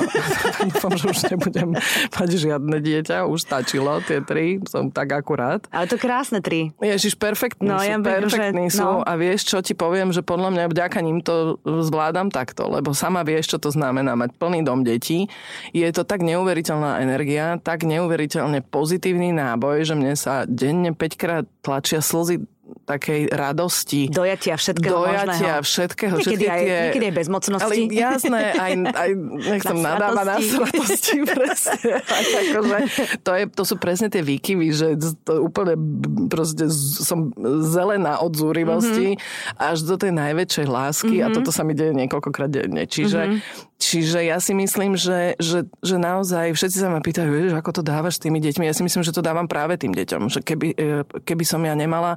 Dúfam, 0.70 0.94
že 0.96 1.06
už 1.12 1.20
nebudem 1.34 1.76
mať 2.16 2.30
žiadne 2.36 2.76
dieťa. 2.80 3.28
Už 3.28 3.42
stačilo 3.42 4.00
tie 4.04 4.22
tri. 4.22 4.62
Som 4.68 4.94
tak 4.94 5.12
akurát. 5.26 5.66
Ale 5.74 5.90
to 5.90 5.98
krásne 5.98 6.38
tri. 6.38 6.70
Ježiš, 6.78 7.18
perfektní 7.18 7.66
no, 7.66 7.82
sú, 7.82 7.90
ja 7.90 7.98
perfektní 7.98 8.70
že, 8.70 8.78
sú. 8.78 8.86
No. 8.86 9.02
A 9.02 9.18
vieš, 9.18 9.50
čo 9.50 9.58
ti 9.58 9.74
poviem, 9.74 10.14
že 10.14 10.22
podľa 10.22 10.54
mňa 10.54 10.64
vďaka 10.70 11.02
ním 11.02 11.18
to 11.18 11.58
zvládam 11.66 12.30
takto, 12.30 12.70
lebo 12.70 12.94
sama 12.94 13.26
vieš, 13.26 13.50
čo 13.50 13.58
to 13.58 13.74
znamená 13.74 14.14
mať 14.14 14.38
plný 14.38 14.62
dom 14.62 14.86
detí. 14.86 15.26
Je 15.74 15.90
to 15.90 16.06
tak 16.06 16.22
neuveriteľná 16.22 17.02
energia, 17.02 17.58
tak 17.58 17.82
neuveriteľne 17.82 18.62
pozitívny 18.62 19.34
náboj, 19.34 19.82
že 19.82 19.98
mne 19.98 20.14
sa 20.14 20.46
denne 20.46 20.94
5 20.94 21.18
krát 21.18 21.44
tlačia 21.66 21.98
slzy 21.98 22.46
takej 22.86 23.30
radosti. 23.30 24.10
Dojatia 24.10 24.58
všetkého 24.58 25.06
Dojatia 25.06 25.26
možného. 25.26 25.62
všetkého. 25.62 26.14
Niekedy, 26.18 26.44
aj, 26.46 26.62
tie... 26.62 26.78
niekedy 26.90 27.04
aj 27.06 27.14
bezmocnosti. 27.14 27.64
Ale 27.66 27.74
jasné, 27.90 28.42
aj, 28.54 28.72
aj 28.94 29.10
nechcem 29.54 29.78
nadáva 29.78 30.22
na 30.22 30.36
svatosti, 30.38 31.16
presne. 31.30 31.92
akože, 32.06 32.78
to, 33.22 33.30
je, 33.34 33.44
to 33.50 33.62
sú 33.62 33.74
presne 33.78 34.10
tie 34.10 34.22
výkyvy, 34.22 34.68
že 34.74 34.88
to 35.22 35.42
úplne 35.42 35.78
proste 36.26 36.70
som 36.70 37.30
zelená 37.62 38.18
od 38.22 38.34
zúrivosti 38.34 39.14
mm-hmm. 39.14 39.58
až 39.62 39.86
do 39.86 39.94
tej 39.98 40.12
najväčšej 40.14 40.66
lásky 40.66 41.16
mm-hmm. 41.22 41.32
a 41.32 41.34
toto 41.34 41.50
sa 41.54 41.62
mi 41.62 41.74
deje 41.74 41.94
niekoľkokrát 41.94 42.50
denne. 42.50 42.86
Čiže 42.86 43.20
mm-hmm. 43.20 43.75
Čiže 43.76 44.24
ja 44.24 44.40
si 44.40 44.56
myslím, 44.56 44.96
že, 44.96 45.36
že, 45.36 45.68
že 45.84 45.96
naozaj 46.00 46.56
všetci 46.56 46.80
sa 46.80 46.88
ma 46.88 47.04
pýtajú, 47.04 47.28
vieš, 47.28 47.54
ako 47.60 47.70
to 47.76 47.82
dávaš 47.84 48.16
tými 48.16 48.40
deťmi. 48.40 48.64
Ja 48.64 48.72
si 48.72 48.80
myslím, 48.80 49.04
že 49.04 49.12
to 49.12 49.20
dávam 49.20 49.44
práve 49.44 49.76
tým 49.76 49.92
deťom. 49.92 50.32
Že 50.32 50.40
keby, 50.40 50.68
e, 50.72 50.94
keby 51.04 51.44
som 51.44 51.60
ja 51.60 51.76
nemala 51.76 52.16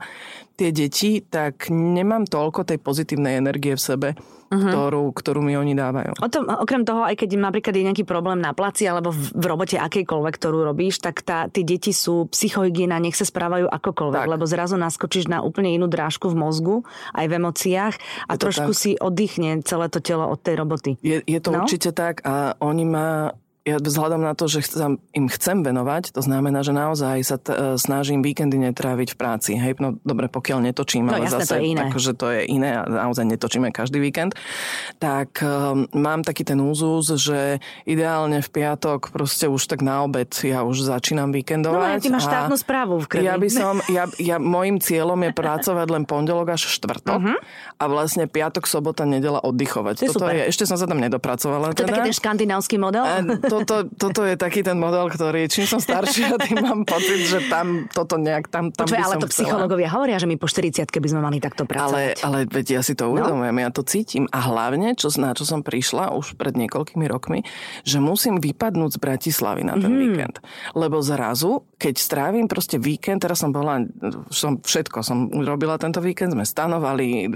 tie 0.60 0.76
deti, 0.76 1.24
tak 1.24 1.72
nemám 1.72 2.28
toľko 2.28 2.68
tej 2.68 2.84
pozitívnej 2.84 3.40
energie 3.40 3.80
v 3.80 3.82
sebe, 3.82 4.10
uh-huh. 4.12 4.60
ktorú, 4.60 5.16
ktorú 5.16 5.40
mi 5.40 5.56
oni 5.56 5.72
dávajú. 5.72 6.20
O 6.20 6.28
tom, 6.28 6.52
okrem 6.52 6.84
toho, 6.84 7.08
aj 7.08 7.16
keď 7.16 7.40
napríklad 7.40 7.72
je 7.72 7.88
nejaký 7.88 8.04
problém 8.04 8.44
na 8.44 8.52
placi 8.52 8.84
alebo 8.84 9.16
v, 9.16 9.32
v 9.32 9.46
robote 9.48 9.80
akejkoľvek, 9.80 10.34
ktorú 10.36 10.68
robíš, 10.68 11.00
tak 11.00 11.24
tá, 11.24 11.48
tie 11.48 11.64
deti 11.64 11.96
sú 11.96 12.28
psychohygiena, 12.28 13.00
nech 13.00 13.16
sa 13.16 13.24
správajú 13.24 13.72
akokoľvek, 13.72 14.24
tak. 14.28 14.32
lebo 14.36 14.44
zrazu 14.44 14.76
naskočíš 14.76 15.32
na 15.32 15.40
úplne 15.40 15.72
inú 15.72 15.88
drážku 15.88 16.28
v 16.28 16.36
mozgu, 16.36 16.76
aj 17.16 17.26
v 17.32 17.34
emóciách 17.40 17.96
a 18.28 18.34
trošku 18.36 18.76
tak. 18.76 18.80
si 18.80 18.92
oddychne 19.00 19.64
celé 19.64 19.88
to 19.88 20.04
telo 20.04 20.28
od 20.28 20.44
tej 20.44 20.60
roboty. 20.60 20.92
Je, 21.00 21.24
je 21.24 21.40
to 21.40 21.56
no? 21.56 21.64
určite 21.64 21.96
tak 21.96 22.20
a 22.28 22.60
oni 22.60 22.84
ma 22.84 23.32
ja 23.70 23.78
vzhľadom 23.78 24.22
na 24.26 24.34
to, 24.34 24.50
že 24.50 24.66
chcem, 24.66 24.98
im 25.14 25.28
chcem 25.30 25.62
venovať, 25.62 26.12
to 26.12 26.22
znamená, 26.26 26.66
že 26.66 26.74
naozaj 26.74 27.18
sa 27.22 27.38
t- 27.38 27.54
e, 27.54 27.78
snažím 27.78 28.26
víkendy 28.26 28.58
netráviť 28.58 29.14
v 29.14 29.18
práci. 29.18 29.52
Hej, 29.56 29.78
no 29.78 30.02
dobre, 30.02 30.28
pokiaľ 30.28 30.66
netočím, 30.66 31.06
no, 31.06 31.16
ale 31.16 31.30
jasné, 31.30 31.46
zase 31.46 31.50
to 31.50 31.56
je 31.56 31.64
iné. 31.70 31.82
akože 31.86 32.12
to 32.18 32.28
je 32.34 32.42
iné 32.50 32.70
a 32.76 32.84
naozaj 32.90 33.26
netočíme 33.30 33.70
každý 33.70 34.02
víkend, 34.02 34.34
tak 34.98 35.40
um, 35.46 35.86
mám 35.94 36.26
taký 36.26 36.42
ten 36.42 36.58
úzus, 36.58 37.14
že 37.14 37.62
ideálne 37.86 38.42
v 38.42 38.50
piatok 38.50 39.14
proste 39.14 39.46
už 39.46 39.70
tak 39.70 39.86
na 39.86 40.04
obed 40.04 40.32
ja 40.42 40.66
už 40.66 40.90
začínam 40.90 41.30
víkendovať. 41.30 41.90
No, 41.90 41.96
ja 41.96 42.02
ty 42.02 42.10
máš 42.10 42.26
štátnu 42.26 42.56
správu 42.58 42.94
v 43.04 43.08
krvi. 43.08 43.26
Ja 43.30 43.36
by 43.38 43.50
som, 43.52 43.74
ja, 43.92 44.10
ja, 44.18 44.42
môjim 44.42 44.82
cieľom 44.82 45.20
je 45.28 45.32
pracovať 45.36 45.88
len 45.94 46.04
pondelok 46.10 46.58
až 46.58 46.72
štvrtok 46.74 47.22
uh-huh. 47.22 47.38
a 47.78 47.84
vlastne 47.86 48.26
piatok, 48.26 48.66
sobota, 48.66 49.06
nedela 49.06 49.44
oddychovať. 49.44 49.94
To 50.00 50.04
je 50.04 50.10
toto 50.10 50.26
super. 50.26 50.36
je, 50.36 50.44
ešte 50.50 50.64
som 50.66 50.78
sa 50.80 50.88
tam 50.90 50.98
nedopracovala. 50.98 51.76
To 51.76 51.84
je 51.84 51.88
teda. 51.88 52.02
taký 52.02 52.12
ten 52.12 52.18
škandinávsky 52.18 52.76
model? 52.80 53.04
A 53.06 53.22
toto, 53.64 53.76
toto 53.96 54.22
je 54.24 54.36
taký 54.40 54.64
ten 54.64 54.80
model, 54.80 55.10
ktorý 55.12 55.48
čím 55.52 55.66
som 55.68 55.80
staršia, 55.82 56.36
tým 56.48 56.64
mám 56.64 56.82
pocit, 56.88 57.28
že 57.28 57.40
tam 57.52 57.92
toto 57.92 58.16
nejak, 58.16 58.48
tam, 58.48 58.72
tam 58.72 58.88
Počuaj, 58.88 59.00
by 59.00 59.06
ale 59.06 59.16
to 59.20 59.28
chcela. 59.28 59.36
psychológovia 59.36 59.90
hovoria, 59.92 60.18
že 60.18 60.28
my 60.28 60.36
po 60.40 60.48
40 60.48 60.88
by 60.88 61.08
sme 61.10 61.22
mali 61.22 61.38
takto 61.44 61.64
Ale, 61.66 61.72
pracovať. 61.74 62.24
ale 62.24 62.38
veď 62.48 62.66
ja 62.80 62.82
si 62.86 62.94
to 62.96 63.12
uvedomujem, 63.12 63.56
no? 63.56 63.62
ja 63.64 63.70
to 63.72 63.84
cítim. 63.84 64.26
A 64.32 64.40
hlavne, 64.48 64.96
čo, 64.96 65.12
na 65.20 65.36
čo 65.36 65.44
som 65.44 65.64
prišla 65.66 66.16
už 66.16 66.40
pred 66.40 66.56
niekoľkými 66.56 67.06
rokmi, 67.10 67.44
že 67.84 68.00
musím 68.00 68.40
vypadnúť 68.40 68.96
z 68.96 69.00
Bratislavy 69.00 69.62
na 69.68 69.76
ten 69.76 69.92
mm. 69.92 70.00
víkend. 70.00 70.36
Lebo 70.74 71.04
zrazu, 71.04 71.68
keď 71.80 71.96
strávim 72.00 72.46
proste 72.48 72.80
víkend, 72.80 73.24
teraz 73.24 73.42
som 73.44 73.52
bola, 73.52 73.84
som 74.32 74.60
všetko 74.60 75.02
som 75.02 75.32
robila 75.32 75.80
tento 75.80 76.04
víkend, 76.04 76.36
sme 76.36 76.44
stanovali 76.44 77.30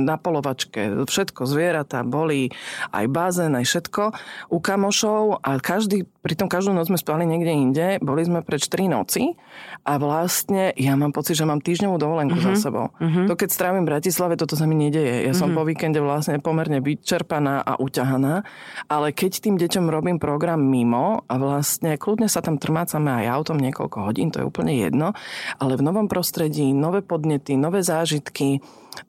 na 0.00 0.16
polovačke, 0.16 1.06
všetko, 1.06 1.46
zvieratá, 1.46 2.02
boli 2.02 2.50
aj 2.90 3.04
bazén, 3.10 3.52
aj 3.54 3.66
všetko 3.66 4.02
u 4.50 4.58
kamošov 4.58 5.44
a 5.44 5.60
každý, 5.70 6.02
pritom 6.26 6.50
každú 6.50 6.74
noc 6.74 6.90
sme 6.90 6.98
spali 6.98 7.22
niekde 7.22 7.52
inde, 7.54 7.86
boli 8.02 8.26
sme 8.26 8.42
preč 8.42 8.66
3 8.66 8.90
noci 8.90 9.38
a 9.86 10.02
vlastne 10.02 10.74
ja 10.74 10.98
mám 10.98 11.14
pocit, 11.14 11.38
že 11.38 11.46
mám 11.46 11.62
týždňovú 11.62 11.94
dovolenku 11.94 12.34
mm-hmm. 12.34 12.58
za 12.58 12.66
sebou. 12.66 12.90
Mm-hmm. 12.98 13.30
To 13.30 13.38
keď 13.38 13.48
strávim 13.54 13.86
v 13.86 13.90
Bratislave, 13.94 14.34
toto 14.34 14.58
sa 14.58 14.66
mi 14.66 14.74
nedeje. 14.74 15.30
Ja 15.30 15.32
som 15.38 15.54
mm-hmm. 15.54 15.62
po 15.62 15.68
víkende 15.70 16.00
vlastne 16.02 16.42
pomerne 16.42 16.82
vyčerpaná 16.82 17.62
a 17.62 17.78
uťahaná, 17.78 18.42
ale 18.90 19.14
keď 19.14 19.46
tým 19.46 19.54
deťom 19.62 19.86
robím 19.86 20.18
program 20.18 20.58
mimo 20.58 21.22
a 21.30 21.34
vlastne 21.38 21.94
kľudne 21.94 22.26
sa 22.26 22.42
tam 22.42 22.58
trmácame 22.58 23.22
aj 23.22 23.30
autom 23.30 23.62
niekoľko 23.62 24.10
hodín, 24.10 24.34
to 24.34 24.42
je 24.42 24.48
úplne 24.50 24.74
jedno, 24.74 25.14
ale 25.62 25.78
v 25.78 25.86
novom 25.86 26.10
prostredí, 26.10 26.74
nové 26.74 26.98
podnety, 27.06 27.54
nové 27.54 27.86
zážitky, 27.86 28.58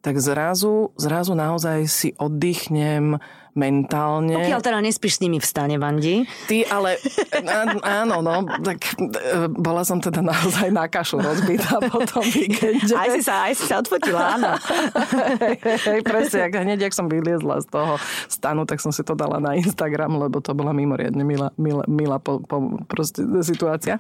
tak 0.06 0.22
zrazu, 0.22 0.94
zrazu 0.94 1.34
naozaj 1.34 1.90
si 1.90 2.10
oddychnem 2.22 3.18
mentálne. 3.52 4.36
Pokiaľ 4.36 4.62
teda 4.64 4.80
nespíš 4.80 5.20
s 5.20 5.22
nimi 5.24 5.38
v 5.38 5.46
stane, 5.46 5.76
Vandi. 5.76 6.24
Ty, 6.48 6.58
ale 6.72 6.96
áno, 7.84 8.24
no, 8.24 8.48
tak 8.64 8.80
e, 8.96 9.52
bola 9.52 9.84
som 9.84 10.00
teda 10.00 10.24
naozaj 10.24 10.72
na 10.72 10.88
kašu 10.88 11.20
rozbitá 11.20 11.84
po 11.92 12.00
tom 12.08 12.24
víkende. 12.24 12.96
Aj 12.96 13.12
si 13.12 13.22
sa, 13.22 13.52
aj 13.52 13.54
si 13.60 13.66
sa 13.68 13.84
odfotila, 13.84 14.40
áno. 14.40 14.56
hej, 15.44 15.58
hej, 15.92 16.00
presne, 16.08 16.48
ak 16.48 16.54
hneď, 16.56 16.88
ak 16.88 16.96
som 16.96 17.12
vyliezla 17.12 17.60
z 17.60 17.68
toho 17.68 18.00
stanu, 18.32 18.64
tak 18.64 18.80
som 18.80 18.96
si 18.96 19.04
to 19.04 19.20
dala 19.20 19.44
na 19.44 19.60
Instagram, 19.60 20.16
lebo 20.16 20.40
to 20.40 20.56
bola 20.56 20.72
mimoriadne 20.72 21.24
milá, 21.28 21.52
milá, 21.60 21.84
milá 21.92 22.18
po, 22.24 22.40
po, 22.40 22.80
proste, 22.88 23.24
situácia. 23.44 24.00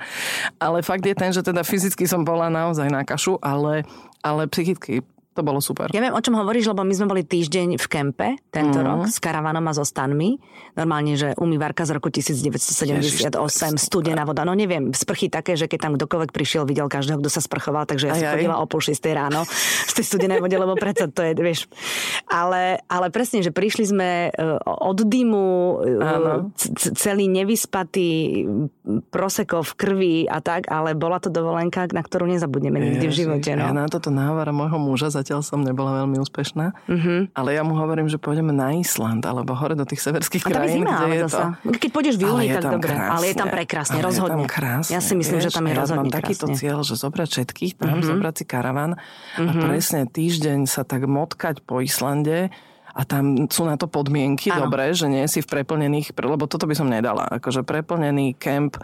Ale 0.64 0.80
fakt 0.80 1.04
je 1.04 1.16
ten, 1.16 1.36
že 1.36 1.44
teda 1.44 1.68
fyzicky 1.68 2.08
som 2.08 2.24
bola 2.24 2.48
naozaj 2.48 2.88
na 2.88 3.04
kašu, 3.04 3.36
ale, 3.44 3.84
ale 4.24 4.48
psychicky 4.48 5.04
to 5.32 5.48
bolo 5.48 5.64
super. 5.64 5.88
Ja 5.96 6.04
viem, 6.04 6.12
o 6.12 6.20
čom 6.20 6.36
hovoríš, 6.36 6.76
lebo 6.76 6.84
my 6.84 6.92
sme 6.92 7.08
boli 7.08 7.24
týždeň 7.24 7.80
v 7.80 7.86
kempe 7.88 8.36
tento 8.52 8.84
mm. 8.84 8.86
rok 8.86 9.02
s 9.08 9.16
karavanom 9.24 9.64
a 9.64 9.72
so 9.72 9.88
stanmi. 9.88 10.36
Normálne, 10.76 11.16
že 11.16 11.32
umývarka 11.40 11.88
z 11.88 11.96
roku 11.96 12.12
1978, 12.12 13.00
Ježiš, 13.00 13.32
studená 13.80 14.28
voda. 14.28 14.44
No 14.44 14.52
neviem, 14.52 14.92
sprchy 14.92 15.32
také, 15.32 15.56
že 15.56 15.72
keď 15.72 15.80
tam 15.88 15.92
kdokoľvek 15.96 16.36
prišiel, 16.36 16.68
videl 16.68 16.92
každého, 16.92 17.24
kto 17.24 17.32
sa 17.32 17.40
sprchoval, 17.40 17.88
takže 17.88 18.12
ja 18.12 18.14
som 18.20 18.28
chodila 18.36 18.60
o 18.60 18.68
pol 18.68 18.84
šiestej 18.84 19.14
ráno 19.16 19.48
z 19.88 19.94
tej 19.96 20.06
studenej 20.12 20.44
vode, 20.44 20.56
lebo 20.60 20.76
predsa 20.76 21.08
to 21.08 21.24
je, 21.24 21.32
vieš. 21.40 21.72
Ale, 22.28 22.84
ale 22.92 23.08
presne, 23.08 23.40
že 23.40 23.56
prišli 23.56 23.88
sme 23.88 24.10
e, 24.28 24.60
od 24.64 25.00
dymu, 25.00 25.48
c- 26.60 26.92
celý 26.92 27.32
nevyspatý, 27.32 28.44
proseko 29.12 29.64
v 29.64 29.72
krvi 29.80 30.16
a 30.28 30.44
tak, 30.44 30.68
ale 30.68 30.92
bola 30.92 31.24
to 31.24 31.32
dovolenka, 31.32 31.88
na 31.96 32.04
ktorú 32.04 32.28
nezabudneme 32.28 32.80
nikdy 32.80 33.06
v 33.08 33.16
živote. 33.16 33.56
No. 33.56 33.72
Ja 33.72 33.76
na 33.76 33.88
toto 33.88 34.12
náhovára 34.12 34.52
môjho 34.52 34.76
muža 34.76 35.21
zatiaľ 35.22 35.40
som 35.40 35.62
nebola 35.62 36.02
veľmi 36.02 36.18
úspešná. 36.18 36.66
Mm-hmm. 36.86 37.20
Ale 37.32 37.50
ja 37.52 37.62
mu 37.62 37.74
hovorím, 37.74 38.06
že 38.06 38.18
pôjdeme 38.18 38.50
na 38.50 38.74
Island 38.74 39.22
alebo 39.22 39.54
hore 39.54 39.74
do 39.74 39.84
tých 39.84 40.02
severských 40.02 40.42
a 40.44 40.50
krajín. 40.52 40.82
Zima, 40.82 40.92
kde 40.92 41.04
ale 41.04 41.14
je 41.14 41.22
zasa. 41.26 41.46
to... 41.62 41.70
Keď 41.72 41.90
pôjdeš 41.90 42.16
v 42.16 42.24
júni, 42.24 42.48
tak 42.50 42.64
dobre. 42.68 42.90
Krásne, 42.90 43.12
ale 43.12 43.24
je 43.24 43.36
tam 43.36 43.48
prekrásne, 43.48 43.94
ale 43.94 44.04
rozhodne. 44.04 44.30
Je 44.32 44.38
tam 44.42 44.50
krásne, 44.50 44.92
ja 44.92 45.00
si 45.00 45.14
myslím, 45.14 45.38
vieš, 45.38 45.46
že 45.46 45.54
tam 45.54 45.64
je 45.64 45.72
ja 45.72 45.80
rozhodne 45.80 46.00
mám 46.00 46.10
krásne. 46.10 46.18
takýto 46.18 46.46
cieľ, 46.54 46.78
že 46.82 46.94
zobrať 46.96 47.28
všetkých 47.30 47.74
tam, 47.78 47.96
Mhm. 47.96 48.08
zobrať 48.08 48.34
si 48.34 48.44
karavan 48.44 48.92
a 49.38 49.52
presne 49.56 50.02
týždeň 50.04 50.60
sa 50.66 50.82
tak 50.82 51.06
motkať 51.06 51.62
po 51.62 51.80
Islande 51.80 52.50
a 52.92 53.02
tam 53.08 53.48
sú 53.48 53.64
na 53.64 53.80
to 53.80 53.88
podmienky, 53.88 54.52
Áno. 54.52 54.68
dobré, 54.68 54.92
že 54.92 55.08
nie 55.08 55.24
si 55.28 55.40
v 55.40 55.48
preplnených, 55.48 56.12
lebo 56.16 56.46
toto 56.46 56.68
by 56.68 56.76
som 56.76 56.92
nedala, 56.92 57.28
akože 57.28 57.64
preplnený 57.64 58.36
kemp 58.36 58.76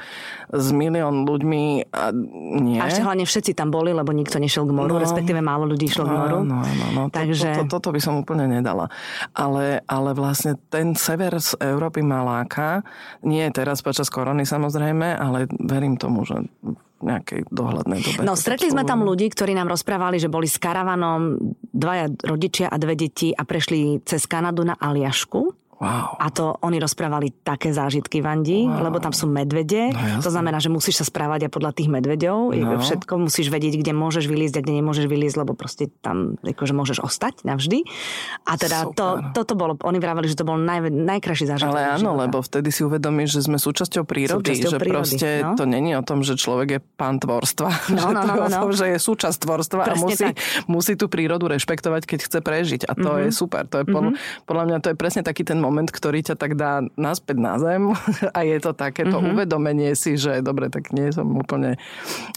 s 0.49 0.67
milión 0.71 1.27
ľuďmi 1.27 1.91
a 1.91 2.11
nie. 2.57 2.79
A 2.79 2.87
ešte 2.87 3.03
hlavne 3.03 3.27
všetci 3.27 3.51
tam 3.51 3.69
boli, 3.69 3.91
lebo 3.91 4.15
nikto 4.15 4.39
nešiel 4.39 4.63
k 4.63 4.71
moru, 4.71 4.95
No. 4.95 5.03
respektíve 5.03 5.43
málo 5.43 5.67
ľudí 5.67 5.91
išlo 5.91 6.07
k 6.07 6.11
moru. 6.15 6.37
No, 6.47 6.63
no, 6.63 6.85
no. 6.95 7.03
Takže... 7.11 7.59
To, 7.59 7.67
to, 7.67 7.79
toto 7.79 7.89
by 7.91 7.99
som 7.99 8.17
úplne 8.17 8.47
nedala. 8.47 8.87
Ale, 9.35 9.83
ale 9.85 10.09
vlastne 10.15 10.55
ten 10.71 10.95
sever 10.95 11.35
z 11.37 11.59
Európy 11.59 11.99
ma 12.01 12.23
láka. 12.23 12.81
Nie 13.27 13.51
teraz 13.51 13.83
počas 13.83 14.07
korony 14.07 14.47
samozrejme, 14.47 15.19
ale 15.19 15.51
verím 15.51 15.99
tomu, 15.99 16.23
že 16.23 16.47
v 16.63 16.79
nejakej 17.01 17.49
dohľadnej 17.49 17.99
dobe. 18.01 18.21
No, 18.25 18.37
stretli 18.37 18.69
sme 18.69 18.85
tam 18.85 19.01
ľudí, 19.05 19.29
ktorí 19.33 19.57
nám 19.57 19.69
rozprávali, 19.69 20.21
že 20.21 20.29
boli 20.29 20.45
s 20.49 20.61
karavanom 20.61 21.37
dvaja 21.73 22.09
rodičia 22.25 22.67
a 22.69 22.77
dve 22.77 22.93
deti 22.97 23.33
a 23.33 23.41
prešli 23.45 24.01
cez 24.05 24.25
Kanadu 24.29 24.65
na 24.65 24.77
Aliašku. 24.77 25.56
Wow. 25.77 26.17
A 26.17 26.33
to 26.33 26.57
oni 26.65 26.81
rozprávali 26.81 27.29
také 27.45 27.69
zážitky, 27.69 28.17
Vandi, 28.17 28.65
wow. 28.65 28.89
lebo 28.89 28.97
tam 28.97 29.13
sú 29.13 29.29
medvede. 29.29 29.93
No, 29.93 30.25
to 30.25 30.33
znamená, 30.33 30.57
že 30.57 30.73
musíš 30.73 31.01
sa 31.01 31.05
správať 31.05 31.45
aj 31.45 31.51
podľa 31.53 31.71
tých 31.77 31.89
medvedov. 31.89 32.49
No. 32.49 32.81
Všetko 32.81 33.13
musíš 33.21 33.53
vedieť, 33.53 33.77
kde 33.77 33.93
môžeš 33.93 34.25
vylísť 34.25 34.57
a 34.57 34.61
kde 34.65 34.73
nemôžeš 34.81 35.05
vylísť, 35.05 35.37
lebo 35.37 35.53
proste 35.53 35.93
tam 36.01 36.33
akože 36.41 36.73
môžeš 36.73 36.97
ostať 37.05 37.45
navždy. 37.45 37.85
A 38.49 38.57
teda 38.57 38.89
to, 38.89 39.21
toto 39.37 39.53
bolo, 39.53 39.77
oni 39.85 40.01
vravali, 40.01 40.25
že 40.25 40.33
to 40.33 40.49
bol 40.49 40.57
naj, 40.57 40.89
najkrajší 40.89 41.45
zážitok. 41.45 41.69
Ale 41.69 41.93
áno, 41.93 42.17
života. 42.17 42.21
lebo 42.25 42.37
vtedy 42.41 42.69
si 42.73 42.81
uvedomíš, 42.81 43.29
že 43.37 43.41
sme 43.45 43.61
súčasťou 43.61 44.01
prírody. 44.01 44.57
Súčasťou 44.57 44.71
že 44.73 44.79
prírody, 44.81 44.97
proste 45.13 45.29
no. 45.45 45.53
to 45.53 45.69
není 45.69 45.93
o 45.93 46.01
tom, 46.01 46.25
že 46.25 46.33
človek 46.33 46.67
je 46.73 46.79
pán 46.97 47.21
tvorstva. 47.21 47.69
No, 47.97 48.01
že 48.01 48.13
no, 48.13 48.21
to 48.21 48.27
no, 48.27 48.33
je 48.33 48.41
o 48.41 48.49
no, 48.49 48.57
tom, 48.65 48.71
no. 48.73 48.77
že 48.77 48.85
je 48.93 48.99
súčasť 48.99 49.37
tvorstva 49.45 49.81
a 49.81 49.87
Presne 49.93 50.03
musí, 50.05 50.25
tak. 50.25 50.35
musí 50.65 50.93
tú 50.97 51.05
prírodu 51.09 51.45
rešpektovať, 51.49 52.01
keď 52.05 52.19
chce 52.25 52.39
prežiť. 52.41 52.81
A 52.85 52.93
to 52.93 53.09
Mhm. 53.13 53.19
je 53.21 53.29
super. 53.33 53.63
To 53.69 53.81
je 53.81 53.85
podľa, 53.85 54.11
podľa 54.45 54.63
mňa 54.69 54.77
to 54.81 54.87
je 54.93 54.95
presne 54.97 55.21
taký 55.21 55.41
ten 55.41 55.57
moment, 55.67 55.85
ktorý 55.85 56.23
ťa 56.23 56.35
tak 56.35 56.55
dá 56.55 56.79
naspäť 56.95 57.37
na 57.37 57.59
zem 57.59 57.91
a 58.37 58.39
je 58.41 58.57
to 58.57 58.71
takéto 58.71 59.19
Mhm. 59.19 59.35
uvedomenie 59.35 59.91
si, 59.93 60.15
že 60.15 60.39
dobre, 60.39 60.71
tak 60.71 60.89
nie 60.91 61.11
som 61.11 61.27
úplne 61.35 61.75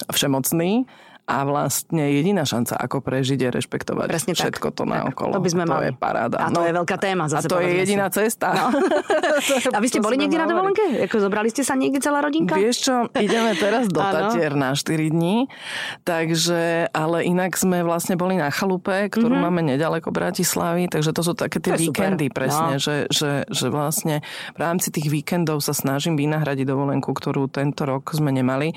všemocný. 0.08 0.84
A 1.30 1.42
vlastne 1.42 2.10
jediná 2.10 2.42
šanca, 2.42 2.74
ako 2.74 2.98
prežiť, 3.00 3.38
je 3.38 3.48
rešpektovať 3.54 4.06
Presne 4.06 4.34
tak. 4.34 4.40
všetko 4.50 4.66
to 4.70 4.82
Tak, 4.82 4.90
naokolo. 4.90 5.32
to 5.32 5.40
by 5.40 5.50
sme 5.50 5.62
to 5.62 5.70
mali. 5.70 5.84
je 5.86 5.92
paráda. 5.94 6.36
A 6.36 6.50
to 6.50 6.60
je 6.60 6.72
veľká 6.74 6.96
téma 6.98 7.24
zase, 7.26 7.46
A 7.46 7.48
to 7.48 7.56
je 7.56 7.62
povedzme 7.62 7.70
si. 7.70 7.82
jediná 7.86 8.06
cesta. 8.10 8.46
No. 8.50 8.66
A 9.74 9.78
vy 9.78 9.86
ste 9.86 10.00
boli 10.00 10.18
niekde 10.18 10.36
na 10.36 10.46
dovolenke? 10.46 10.82
Ako 11.00 11.16
zobrali 11.20 11.48
ste 11.48 11.62
sa 11.62 11.72
niekde 11.72 12.00
celá 12.00 12.18
rodinka? 12.18 12.58
Vieš 12.58 12.76
čo, 12.82 12.94
ideme 13.14 13.54
teraz 13.54 13.86
do. 13.86 14.02
Tatier 14.10 14.52
na 14.52 14.74
4 14.74 14.90
dní, 15.08 15.46
takže, 16.02 16.88
ale 16.90 17.22
inak 17.24 17.54
sme 17.54 17.82
vlastne 17.82 18.16
boli 18.16 18.34
na 18.34 18.48
chalupe, 18.48 19.06
ktorú 19.06 19.30
mm-hmm. 19.30 19.44
máme 19.46 19.60
nedaleko 19.68 20.10
Bratislavy, 20.10 20.88
takže 20.88 21.12
to 21.12 21.22
sú 21.22 21.32
také 21.32 21.58
tie 21.58 21.76
je 21.76 21.86
super. 21.86 22.10
víkendy 22.10 22.26
presne, 22.28 22.76
No. 22.76 22.82
že, 22.82 23.06
že, 23.08 23.44
že 23.46 23.66
vlastne 23.68 24.20
v 24.52 24.58
rámci 24.58 24.88
tých 24.88 25.06
víkendov 25.06 25.60
sa 25.60 25.70
snažím 25.70 26.16
vynahradiť 26.16 26.66
dovolenku, 26.66 27.10
ktorú 27.10 27.46
tento 27.46 27.84
rok 27.84 28.10
sme 28.10 28.30
nemali. 28.30 28.72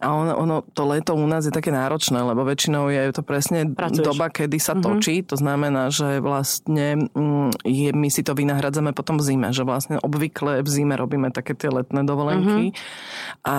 A 0.00 0.12
ono, 0.12 0.36
ono, 0.36 0.56
to 0.68 0.84
leto 0.84 1.14
u 1.14 1.24
nás 1.24 1.42
je 1.42 1.50
také 1.50 1.68
náročné, 1.68 1.83
lebo 1.88 2.42
väčšinou 2.42 2.88
je 2.88 3.02
to 3.12 3.22
presne 3.22 3.72
Pracuješ. 3.72 4.06
doba, 4.06 4.32
kedy 4.32 4.58
sa 4.58 4.74
mm-hmm. 4.74 4.84
točí. 4.84 5.14
To 5.28 5.36
znamená, 5.36 5.92
že 5.92 6.18
vlastne 6.18 7.10
mm, 7.12 7.62
je, 7.64 7.90
my 7.92 8.08
si 8.10 8.24
to 8.24 8.32
vynahradzame 8.32 8.96
potom 8.96 9.20
v 9.20 9.24
zime. 9.34 9.48
Že 9.52 9.62
vlastne 9.68 9.96
obvykle 10.00 10.64
v 10.64 10.68
zime 10.68 10.94
robíme 10.96 11.30
také 11.30 11.52
tie 11.52 11.68
letné 11.68 12.02
dovolenky. 12.06 12.72
Mm-hmm. 12.72 13.46
A, 13.46 13.58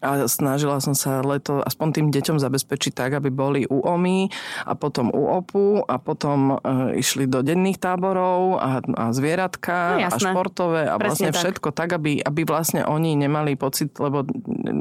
a 0.00 0.10
snažila 0.26 0.80
som 0.80 0.96
sa 0.96 1.20
leto 1.20 1.60
aspoň 1.60 1.88
tým 2.00 2.06
deťom 2.10 2.36
zabezpečiť 2.40 2.92
tak, 2.94 3.10
aby 3.20 3.28
boli 3.30 3.64
u 3.68 3.84
OMI 3.84 4.32
a 4.66 4.72
potom 4.74 5.12
u 5.12 5.28
OPU 5.40 5.84
a 5.84 6.00
potom 6.00 6.56
e, 6.60 6.98
išli 7.00 7.26
do 7.28 7.44
denných 7.44 7.78
táborov 7.78 8.58
a, 8.58 8.80
a 8.82 9.04
zvieratka 9.12 9.90
No, 9.90 10.06
a 10.06 10.08
športové 10.14 10.86
a 10.86 10.94
vlastne 10.96 11.10
Presne 11.10 11.30
tak. 11.34 11.40
všetko 11.42 11.68
tak, 11.74 11.90
aby, 11.96 12.22
aby 12.22 12.40
vlastne 12.46 12.86
oni 12.86 13.18
nemali 13.18 13.58
pocit, 13.58 13.90
lebo 13.98 14.22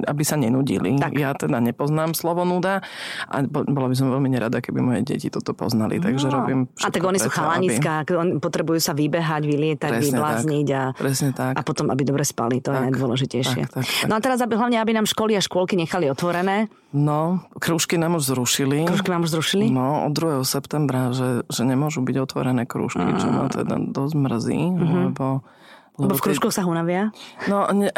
aby 0.06 0.24
sa 0.24 0.38
nenudili. 0.38 0.96
Tak. 0.98 1.14
Ja 1.18 1.34
teda 1.34 1.58
nepoznám 1.60 2.14
slovo 2.14 2.46
nuda 2.46 2.69
a 3.26 3.36
bola 3.50 3.88
by 3.90 3.96
som 3.98 4.14
veľmi 4.14 4.30
nerada, 4.30 4.62
keby 4.62 4.80
moje 4.80 5.02
deti 5.02 5.34
toto 5.34 5.58
poznali, 5.58 5.98
takže 5.98 6.30
no. 6.30 6.34
robím 6.40 6.60
A 6.86 6.94
tak 6.94 7.02
oni 7.02 7.18
sú 7.18 7.34
chalaniska, 7.34 8.06
aby... 8.06 8.38
potrebujú 8.38 8.78
sa 8.78 8.94
vybehať, 8.94 9.42
vylietať, 9.44 9.92
presne 9.98 10.06
vyblázniť 10.06 10.68
a, 10.78 10.84
presne 10.94 11.30
tak. 11.34 11.54
a 11.58 11.62
potom, 11.66 11.90
aby 11.90 12.04
dobre 12.06 12.22
spali, 12.22 12.62
to 12.62 12.70
tak, 12.70 12.78
je 12.78 12.80
najdôležitejšie. 12.92 13.62
Tak, 13.70 13.74
tak, 13.82 13.86
tak. 13.86 14.08
No 14.08 14.14
a 14.16 14.20
teraz 14.22 14.38
aby, 14.46 14.54
hlavne, 14.54 14.78
aby 14.78 14.94
nám 14.94 15.10
školy 15.10 15.34
a 15.34 15.42
škôlky 15.42 15.74
nechali 15.74 16.06
otvorené. 16.12 16.70
No, 16.90 17.46
krúžky 17.62 18.02
nám 18.02 18.18
už 18.18 18.34
zrušili. 18.34 18.86
Krúžky 18.86 19.10
nám 19.14 19.26
už 19.26 19.38
zrušili? 19.38 19.70
No, 19.70 20.10
od 20.10 20.14
2. 20.14 20.42
septembra, 20.42 21.14
že, 21.14 21.46
že 21.46 21.62
nemôžu 21.66 22.02
byť 22.02 22.16
otvorené 22.18 22.66
krúžky, 22.66 23.06
mm. 23.06 23.20
čo 23.22 23.28
ma 23.30 23.46
teda 23.46 23.76
dosť 23.94 24.14
mrzí, 24.18 24.62
mm-hmm. 24.74 25.04
lebo 25.14 25.46
lebo 26.00 26.16
v 26.16 26.24
kružkoch 26.32 26.56
sa 26.56 26.64
hunavia? 26.64 27.12
No, 27.52 27.68
ne, 27.76 27.92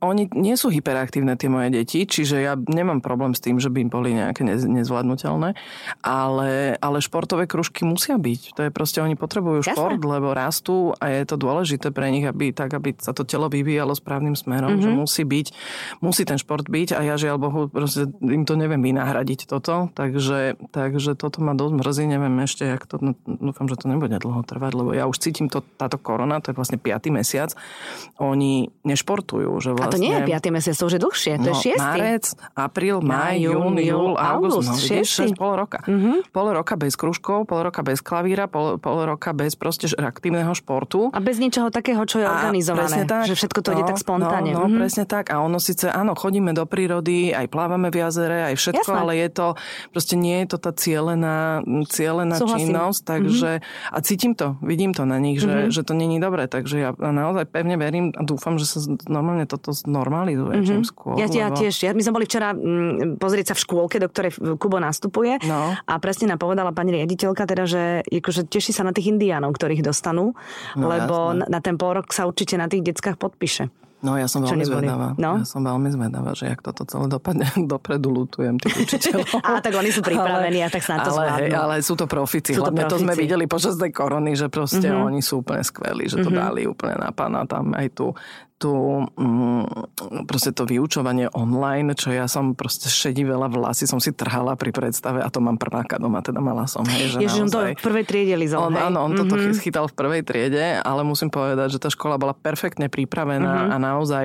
oni 0.00 0.32
nie 0.32 0.56
sú 0.56 0.72
hyperaktívne, 0.72 1.36
tie 1.36 1.52
moje 1.52 1.68
deti, 1.68 2.08
čiže 2.08 2.40
ja 2.40 2.56
nemám 2.56 3.04
problém 3.04 3.36
s 3.36 3.44
tým, 3.44 3.60
že 3.60 3.68
by 3.68 3.84
im 3.84 3.90
boli 3.92 4.16
nejaké 4.16 4.40
nez, 4.40 4.64
nezvládnutelné, 4.64 5.52
ale, 6.00 6.80
ale 6.80 6.98
športové 7.04 7.44
kružky 7.44 7.84
musia 7.84 8.16
byť. 8.16 8.56
To 8.56 8.60
je 8.64 8.70
proste, 8.72 9.04
oni 9.04 9.20
potrebujú 9.20 9.60
Jasne. 9.60 9.76
šport, 9.76 10.00
lebo 10.00 10.32
rastú 10.32 10.96
a 10.96 11.12
je 11.12 11.28
to 11.28 11.36
dôležité 11.36 11.92
pre 11.92 12.08
nich, 12.08 12.24
aby 12.24 12.56
tak, 12.56 12.72
aby 12.72 12.96
sa 12.96 13.12
to 13.12 13.28
telo 13.28 13.52
vyvíjalo 13.52 13.92
správnym 13.92 14.32
smerom, 14.32 14.80
mm-hmm. 14.80 14.84
že 14.84 14.90
musí 14.96 15.22
byť, 15.28 15.46
musí 16.00 16.24
ten 16.24 16.40
šport 16.40 16.64
byť 16.64 16.96
a 16.96 17.04
ja 17.04 17.14
žiaľ 17.20 17.36
Bohu, 17.36 17.60
proste 17.68 18.08
im 18.24 18.48
to 18.48 18.56
neviem 18.56 18.80
vynahradiť 18.80 19.44
toto, 19.44 19.92
takže, 19.92 20.56
takže 20.72 21.20
toto 21.20 21.44
ma 21.44 21.52
dosť 21.52 21.74
mrzí, 21.84 22.04
neviem 22.08 22.34
ešte, 22.40 22.64
jak 22.64 22.88
to, 22.88 22.96
no, 23.04 23.12
dúfam, 23.28 23.68
že 23.68 23.76
to 23.76 23.92
nebude 23.92 24.16
dlho 24.16 24.40
trvať, 24.40 24.72
lebo 24.72 24.90
ja 24.96 25.04
už 25.04 25.20
cítim 25.20 25.52
to, 25.52 25.60
táto 25.76 26.00
korona, 26.00 26.40
to 26.40 26.50
je 26.50 26.56
vlastne 26.56 26.80
5. 26.80 27.12
mesiac 27.12 27.25
mesiac, 27.26 27.50
oni 28.22 28.70
nešportujú. 28.86 29.50
Že 29.58 29.70
vlastne, 29.74 29.90
a 29.90 29.94
to 29.94 29.98
nie 29.98 30.14
je 30.14 30.22
5. 30.22 30.30
Vlastne- 30.30 30.54
mesiac, 30.54 30.74
to 30.78 30.84
už 30.86 30.94
je 30.94 31.02
dlhšie, 31.02 31.32
to 31.42 31.50
no, 31.50 31.58
je 31.58 31.74
6. 31.74 31.82
Marec, 31.82 32.24
apríl, 32.54 32.98
maj, 33.02 33.34
jún, 33.42 33.74
júl, 33.82 34.14
august. 34.14 34.70
No, 34.70 34.78
vidíš, 34.78 35.34
6, 35.34 35.34
pol 35.34 35.52
roka. 35.58 35.82
Mm-hmm. 35.82 36.30
Pol 36.30 36.46
roka 36.54 36.74
bez 36.78 36.94
kružkov, 36.94 37.50
pol 37.50 37.60
roka 37.66 37.82
bez 37.82 37.98
klavíra, 37.98 38.46
pol, 38.46 38.78
pol 38.78 39.02
roka 39.02 39.34
bez 39.34 39.58
proste 39.58 39.90
aktívneho 39.98 40.54
športu. 40.54 41.10
A 41.10 41.18
bez 41.18 41.42
ničoho 41.42 41.74
takého, 41.74 42.06
čo 42.06 42.22
je 42.22 42.26
organizované. 42.30 43.02
Tak, 43.02 43.26
že 43.26 43.34
všetko 43.34 43.58
to 43.66 43.70
no, 43.72 43.74
ide 43.74 43.82
tak 43.90 43.98
spontánne. 43.98 44.54
No, 44.54 44.62
no 44.62 44.70
mm-hmm. 44.70 44.78
presne 44.78 45.04
tak. 45.10 45.34
A 45.34 45.42
ono 45.42 45.58
síce, 45.58 45.90
áno, 45.90 46.14
chodíme 46.14 46.54
do 46.54 46.62
prírody, 46.62 47.34
aj 47.34 47.50
plávame 47.50 47.90
v 47.90 48.06
jazere, 48.06 48.46
aj 48.52 48.54
všetko, 48.54 48.90
Jasné. 48.94 49.00
ale 49.02 49.12
je 49.18 49.28
to, 49.34 49.46
proste 49.90 50.14
nie 50.14 50.36
je 50.44 50.46
to 50.54 50.58
tá 50.62 50.70
cielená, 50.76 51.64
cielená 51.90 52.36
činnosť, 52.38 53.00
takže 53.02 53.50
mm-hmm. 53.58 53.94
a 53.96 53.98
cítim 54.04 54.32
to, 54.36 54.60
vidím 54.62 54.92
to 54.92 55.08
na 55.08 55.18
nich, 55.18 55.40
že, 55.40 55.48
mm-hmm. 55.48 55.74
že 55.74 55.82
to 55.82 55.92
není 55.96 56.20
dobré, 56.20 56.46
takže 56.46 56.76
ja 56.78 56.90
naozaj 57.16 57.48
pevne 57.48 57.80
verím 57.80 58.12
a 58.12 58.20
dúfam, 58.20 58.60
že 58.60 58.68
sa 58.68 58.84
normálne 59.08 59.48
toto 59.48 59.72
znormalizuje 59.72 60.60
mm-hmm. 60.60 60.68
čím 60.68 60.84
skôr. 60.84 61.16
Ja, 61.16 61.26
ja 61.32 61.48
lebo... 61.48 61.56
tiež. 61.56 61.74
Ja, 61.80 61.96
my 61.96 62.02
sme 62.04 62.16
boli 62.20 62.28
včera 62.28 62.52
m, 62.52 63.16
mm, 63.16 63.22
pozrieť 63.22 63.52
sa 63.52 63.54
v 63.56 63.62
škôlke, 63.64 63.96
do 63.96 64.12
ktorej 64.12 64.36
Kubo 64.60 64.76
nastupuje 64.76 65.40
no. 65.48 65.72
a 65.72 65.92
presne 65.96 66.28
nám 66.28 66.44
povedala 66.44 66.76
pani 66.76 66.92
riaditeľka, 67.00 67.48
teda, 67.48 67.64
že 67.64 67.82
akože 68.04 68.44
teší 68.52 68.76
sa 68.76 68.84
na 68.84 68.92
tých 68.92 69.08
indiánov, 69.08 69.56
ktorých 69.56 69.80
dostanú, 69.80 70.36
no, 70.76 70.84
lebo 70.84 71.32
na, 71.32 71.48
na 71.48 71.60
ten 71.64 71.80
pol 71.80 71.96
rok 71.96 72.12
sa 72.12 72.28
určite 72.28 72.60
na 72.60 72.68
tých 72.68 72.84
deckách 72.84 73.16
podpíše. 73.16 73.72
No 74.04 74.12
ja 74.20 74.28
som 74.28 74.44
veľmi 74.44 74.68
zvedavá. 74.68 75.16
No? 75.16 75.40
Ja 75.40 75.46
som 75.48 75.64
veľmi 75.64 75.88
zvedavá, 75.88 76.36
že 76.36 76.52
jak 76.52 76.60
toto 76.60 76.84
celé 76.84 77.08
dopadne, 77.08 77.48
dopredu 77.72 78.12
lutujem 78.12 78.60
tých 78.60 78.76
učiteľov. 78.76 79.40
a 79.48 79.60
tak 79.64 79.72
oni 79.72 79.88
sú 79.88 80.04
pripravení 80.04 80.60
ale, 80.60 80.68
a 80.68 80.70
tak 80.70 80.82
sa 80.84 81.00
na 81.00 81.08
to 81.08 81.16
ale, 81.16 81.24
hej, 81.40 81.50
ale 81.56 81.74
sú 81.80 81.96
to 81.96 82.04
profici. 82.04 82.52
Sú 82.52 82.60
Hlavne 82.60 82.84
to, 82.84 82.92
profici. 82.92 83.00
to 83.00 83.04
sme 83.08 83.14
videli 83.16 83.44
počas 83.48 83.74
tej 83.80 83.92
korony, 83.96 84.36
že 84.36 84.52
proste 84.52 84.84
mm-hmm. 84.92 85.08
oni 85.08 85.20
sú 85.24 85.40
úplne 85.40 85.64
skvelí, 85.64 86.04
že 86.12 86.20
to 86.20 86.28
mm-hmm. 86.28 86.44
dali 86.44 86.62
úplne 86.68 86.96
na 87.00 87.10
pána 87.10 87.48
tam 87.48 87.72
aj 87.72 87.86
tú 87.96 88.12
tú, 88.56 89.04
mm, 89.04 90.24
proste 90.24 90.56
to 90.56 90.64
vyučovanie 90.64 91.28
online, 91.36 91.92
čo 91.92 92.08
ja 92.08 92.24
som 92.24 92.56
proste 92.56 92.88
šedivela 92.88 93.52
vlasy, 93.52 93.84
som 93.84 94.00
si 94.00 94.16
trhala 94.16 94.56
pri 94.56 94.72
predstave 94.72 95.20
a 95.20 95.28
to 95.28 95.44
mám 95.44 95.60
prváka 95.60 96.00
doma, 96.00 96.24
teda 96.24 96.40
mala 96.40 96.64
som. 96.64 96.80
Hej, 96.88 97.16
že 97.16 97.28
Ježiš, 97.28 97.40
on 97.44 97.52
to 97.52 97.60
v 97.76 97.84
prvej 97.84 98.04
triede 98.08 98.34
lizol, 98.40 98.72
on, 98.72 98.76
Áno, 98.80 99.04
on 99.04 99.12
mm-hmm. 99.12 99.28
toto 99.28 99.60
chytal 99.60 99.84
v 99.92 99.94
prvej 99.94 100.22
triede, 100.24 100.80
ale 100.80 101.04
musím 101.04 101.28
povedať, 101.28 101.76
že 101.76 101.82
tá 101.84 101.92
škola 101.92 102.16
bola 102.16 102.32
perfektne 102.32 102.88
pripravená 102.88 103.68
mm-hmm. 103.68 103.72
a 103.72 103.76
naozaj 103.76 104.24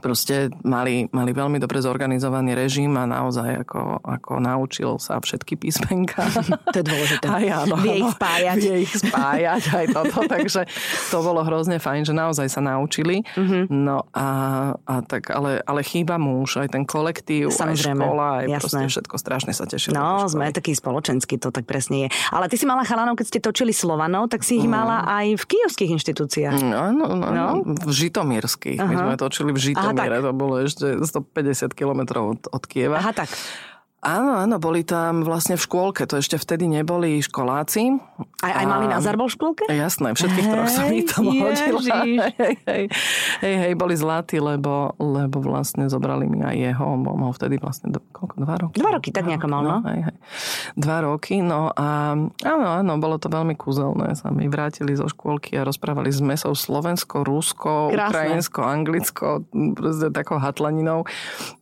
proste 0.00 0.50
mali, 0.64 1.06
mali 1.12 1.30
veľmi 1.36 1.60
dobre 1.60 1.78
zorganizovaný 1.82 2.56
režim 2.56 2.90
a 2.96 3.04
naozaj 3.04 3.66
ako, 3.66 4.00
ako 4.00 4.32
naučil 4.40 4.96
sa 4.96 5.20
všetky 5.20 5.58
písmenka. 5.60 6.24
To 6.74 6.82
je 6.82 6.86
dôležité. 6.90 7.26
Aj 7.30 7.46
áno, 7.62 7.78
vie 7.78 8.02
ich 8.02 8.10
spájať. 8.18 8.56
Vie 8.58 8.76
ich 8.82 8.94
spájať 8.94 9.62
aj 9.70 9.86
toto, 9.94 10.18
takže 10.34 10.66
to 11.12 11.18
bolo 11.22 11.46
hrozne 11.46 11.78
fajn, 11.78 12.10
že 12.10 12.14
naozaj 12.16 12.50
sa 12.50 12.58
naučili. 12.58 13.22
Mm-hmm. 13.38 13.70
No 13.70 14.08
a, 14.10 14.28
a 14.74 14.94
tak, 15.06 15.30
ale, 15.30 15.62
ale 15.62 15.86
chýba 15.86 16.18
mu 16.18 16.42
už 16.42 16.66
aj 16.66 16.74
ten 16.74 16.82
kolektív, 16.82 17.54
Samozrejme, 17.54 18.02
aj 18.02 18.08
škola, 18.10 18.26
aj 18.26 18.46
jasné. 18.48 18.58
proste 18.58 18.84
všetko 18.90 19.14
strašne 19.20 19.52
sa 19.54 19.64
tešilo. 19.70 19.94
No, 19.94 20.26
sme 20.26 20.50
taký 20.50 20.74
spoločenský, 20.74 21.38
to 21.38 21.54
tak 21.54 21.68
presne 21.68 22.06
je. 22.06 22.08
Ale 22.34 22.50
ty 22.50 22.58
si 22.58 22.66
mala 22.66 22.82
chalanov, 22.82 23.14
keď 23.14 23.26
ste 23.30 23.38
točili 23.38 23.70
Slovanov, 23.70 24.26
tak 24.26 24.42
si 24.42 24.58
ich 24.58 24.66
mm. 24.66 24.74
mala 24.74 25.06
aj 25.06 25.38
v 25.38 25.44
kijovských 25.46 25.90
inštitúciách. 25.94 26.58
No, 26.58 26.90
no, 26.90 27.06
no, 27.14 27.28
no. 27.30 27.46
v 27.62 27.92
Žitomírskych. 27.92 28.82
My 28.82 28.94
sme 28.98 29.14
točili 29.14 29.54
v 29.54 29.58
Žitomírskych 29.60 29.73
Žitomíre, 29.74 30.16
to 30.22 30.32
bolo 30.32 30.54
ešte 30.62 30.86
150 31.02 31.74
kilometrov 31.74 32.38
od, 32.38 32.42
od 32.54 32.62
Kieva. 32.64 33.02
Aha, 33.02 33.12
tak. 33.12 33.30
Áno, 34.04 34.36
áno, 34.36 34.60
boli 34.60 34.84
tam 34.84 35.24
vlastne 35.24 35.56
v 35.56 35.64
škôlke, 35.64 36.04
to 36.04 36.20
ešte 36.20 36.36
vtedy 36.36 36.68
neboli 36.68 37.24
školáci. 37.24 37.96
Aj, 38.44 38.52
aj 38.52 38.66
malý 38.68 38.86
Nazar 38.92 39.16
bol 39.16 39.32
v 39.32 39.40
škôlke? 39.40 39.64
Jasné, 39.72 40.12
všetkých 40.12 40.46
troch 40.52 40.68
som 40.68 40.92
ich 40.92 41.08
tam 41.08 41.32
hodila. 41.32 42.04
Hej, 42.04 42.36
hej, 42.68 42.84
hej, 43.40 43.54
hej, 43.64 43.72
boli 43.72 43.96
zlatí, 43.96 44.36
lebo, 44.44 44.92
lebo 45.00 45.40
vlastne 45.40 45.88
zobrali 45.88 46.28
mi 46.28 46.44
aj 46.44 46.52
jeho, 46.52 46.84
on 46.84 47.00
mal 47.00 47.32
vtedy 47.32 47.56
vlastne, 47.56 47.96
do, 47.96 48.04
koľko, 48.12 48.36
dva 48.44 48.54
roky? 48.60 48.76
Dva 48.76 48.90
roky, 48.92 49.08
tak 49.08 49.24
nejako 49.24 49.48
mal, 49.48 49.62
no. 49.64 49.80
no 49.80 49.88
hej, 49.88 50.00
hej. 50.12 50.16
Dva 50.76 50.98
roky, 51.00 51.40
no 51.40 51.72
a 51.72 52.12
áno, 52.44 52.66
áno, 52.76 52.92
bolo 53.00 53.16
to 53.16 53.32
veľmi 53.32 53.56
kúzelné. 53.56 54.12
Sa 54.20 54.28
mi 54.28 54.52
vrátili 54.52 54.92
zo 54.92 55.08
škôlky 55.08 55.56
a 55.56 55.64
rozprávali 55.64 56.12
s 56.12 56.20
mesou 56.20 56.52
Slovensko, 56.52 57.24
Rusko, 57.24 57.88
Krásne. 57.88 58.12
Ukrajinsko, 58.12 58.60
Anglicko, 58.60 59.28
proste 59.72 60.12
takou 60.12 60.36
hatlaninou, 60.36 61.08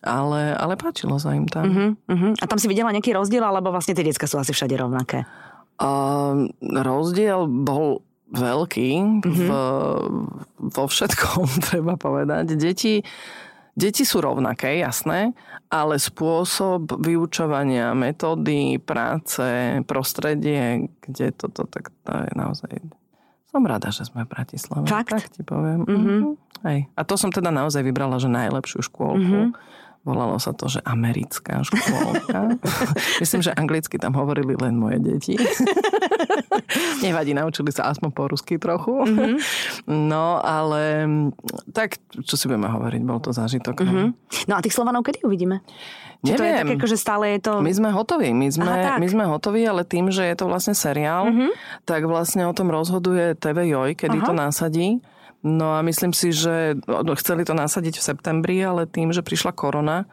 ale, 0.03 0.59
ale 0.59 0.75
páčilo 0.75 1.23
sa 1.23 1.39
im 1.39 1.47
tam. 1.47 1.65
Uh-huh, 1.71 1.91
uh-huh. 2.11 2.32
A 2.41 2.45
tam 2.49 2.57
si 2.57 2.71
videla 2.71 2.95
nejaký 2.95 3.13
rozdiel, 3.13 3.43
alebo 3.43 3.75
vlastne 3.75 3.93
tie 3.93 4.07
detská 4.07 4.25
sú 4.25 4.41
asi 4.41 4.55
všade 4.55 4.79
rovnaké? 4.79 5.29
Uh, 5.77 6.49
rozdiel 6.63 7.49
bol 7.49 8.05
veľký 8.33 8.91
mm-hmm. 9.21 9.49
v, 9.49 9.51
vo 10.73 10.85
všetkom, 10.89 11.45
treba 11.69 11.95
povedať. 12.01 12.57
Deti, 12.57 13.05
deti 13.77 14.03
sú 14.09 14.25
rovnaké, 14.25 14.81
jasné, 14.81 15.37
ale 15.69 16.01
spôsob 16.01 16.97
vyučovania, 17.01 17.93
metódy, 17.93 18.81
práce, 18.81 19.81
prostredie, 19.85 20.89
kde 21.05 21.37
toto, 21.37 21.69
tak 21.69 21.93
to 22.05 22.13
je 22.13 22.33
naozaj... 22.37 22.73
Som 23.53 23.69
rada, 23.69 23.93
že 23.93 24.09
sme 24.09 24.25
v 24.25 24.33
Bratislave. 24.33 24.89
Fakt? 24.89 25.13
Tak 25.13 25.29
ti 25.29 25.45
poviem. 25.45 25.85
Mm-hmm. 25.85 26.21
Hej. 26.65 26.89
A 26.97 27.01
to 27.05 27.21
som 27.21 27.29
teda 27.29 27.53
naozaj 27.53 27.85
vybrala, 27.85 28.17
že 28.17 28.33
najlepšiu 28.33 28.81
škôlku. 28.81 29.53
Mm-hmm 29.53 29.81
Volalo 30.03 30.35
sa 30.43 30.51
to, 30.51 30.67
že 30.67 30.83
americká 30.83 31.63
škôlka. 31.63 32.59
Myslím, 33.23 33.41
že 33.47 33.55
anglicky 33.55 34.03
tam 34.03 34.19
hovorili 34.19 34.59
len 34.59 34.75
moje 34.75 34.99
deti. 34.99 35.39
Nevadí, 37.07 37.31
naučili 37.31 37.71
sa 37.71 37.87
aspoň 37.87 38.11
po 38.11 38.27
rusky 38.27 38.59
trochu. 38.59 38.91
Mm-hmm. 39.07 39.35
No, 40.11 40.43
ale 40.43 41.07
tak, 41.71 42.03
čo 42.27 42.35
si 42.35 42.51
budeme 42.51 42.67
hovoriť, 42.67 43.01
bol 43.07 43.23
to 43.23 43.31
zážitok. 43.31 43.79
Mm-hmm. 43.79 44.07
No 44.51 44.59
a 44.59 44.61
tých 44.65 44.75
Slovanov 44.75 45.07
kedy 45.07 45.23
uvidíme? 45.23 45.63
Či 46.23 46.35
Neviem. 46.35 46.39
to 46.39 46.45
je 46.47 46.55
také, 46.79 46.87
že 46.87 46.99
stále 46.99 47.25
je 47.35 47.41
to... 47.43 47.53
My 47.63 47.75
sme 47.75 47.91
hotoví, 47.91 48.31
my 48.31 48.47
sme, 48.47 48.71
Aha, 48.71 48.99
my 48.99 49.07
sme 49.11 49.25
hotoví, 49.27 49.67
ale 49.67 49.83
tým, 49.83 50.11
že 50.11 50.23
je 50.23 50.35
to 50.39 50.47
vlastne 50.47 50.71
seriál, 50.71 51.27
mm-hmm. 51.27 51.51
tak 51.83 52.07
vlastne 52.07 52.47
o 52.47 52.55
tom 52.55 52.71
rozhoduje 52.71 53.35
TV 53.35 53.75
Joj, 53.75 53.99
kedy 53.99 54.23
Aha. 54.23 54.27
to 54.27 54.33
nasadí. 54.35 54.89
No 55.43 55.75
a 55.75 55.83
myslím 55.83 56.15
si, 56.15 56.31
že 56.31 56.79
no, 56.87 57.15
chceli 57.19 57.43
to 57.43 57.55
nasadiť 57.55 57.99
v 57.99 58.07
septembri, 58.15 58.57
ale 58.63 58.87
tým, 58.87 59.11
že 59.11 59.27
prišla 59.27 59.51
korona, 59.51 60.07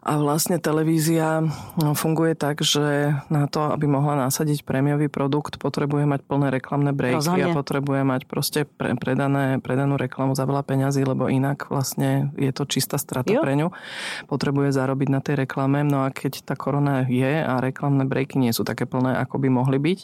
a 0.00 0.16
vlastne 0.16 0.56
televízia 0.56 1.44
no, 1.76 1.92
funguje 1.92 2.32
tak, 2.32 2.64
že 2.64 3.12
na 3.28 3.44
to, 3.52 3.68
aby 3.68 3.84
mohla 3.84 4.16
nasadiť 4.16 4.64
prémiový 4.64 5.12
produkt, 5.12 5.60
potrebuje 5.60 6.08
mať 6.08 6.24
plné 6.24 6.48
reklamné 6.48 6.96
breaky 6.96 7.20
Rozhodne. 7.20 7.52
a 7.52 7.56
potrebuje 7.56 8.00
mať 8.08 8.22
proste 8.24 8.64
pre, 8.64 8.96
predané, 8.96 9.60
predanú 9.60 10.00
reklamu 10.00 10.32
za 10.32 10.48
veľa 10.48 10.64
peňazí, 10.64 11.04
lebo 11.04 11.28
inak 11.28 11.68
vlastne 11.68 12.32
je 12.40 12.48
to 12.48 12.64
čistá 12.64 12.96
strata 12.96 13.28
jo. 13.28 13.44
pre 13.44 13.52
ňu. 13.60 13.76
Potrebuje 14.24 14.72
zarobiť 14.72 15.08
na 15.12 15.20
tej 15.20 15.44
reklame. 15.44 15.84
No 15.84 16.08
a 16.08 16.08
keď 16.08 16.48
tá 16.48 16.56
korona 16.56 17.04
je 17.04 17.44
a 17.44 17.60
reklamné 17.60 18.08
breaky 18.08 18.40
nie 18.40 18.56
sú 18.56 18.64
také 18.64 18.88
plné, 18.88 19.20
ako 19.20 19.36
by 19.36 19.48
mohli 19.52 19.76
byť, 19.76 19.98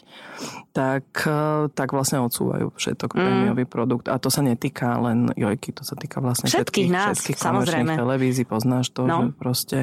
tak, 0.77 1.09
eh, 1.25 1.73
tak 1.73 1.97
vlastne 1.97 2.21
odsúvajú 2.21 2.77
všetok 2.77 3.17
mm. 3.17 3.17
prémiový 3.17 3.65
produkt. 3.65 4.13
A 4.13 4.21
to 4.21 4.29
sa 4.29 4.45
netýka 4.45 5.01
len 5.01 5.33
Jojky, 5.41 5.73
to 5.73 5.89
sa 5.89 5.97
týka 5.97 6.21
vlastne 6.21 6.53
všetkých, 6.53 6.85
všetkých 6.85 6.89
nás, 6.93 7.17
všetkých 7.17 7.39
samozrejme. 7.41 7.97
televízií. 7.97 8.45
Poznáš 8.45 8.93
to, 8.93 9.09
no. 9.09 9.33
že 9.33 9.41
proste 9.41 9.79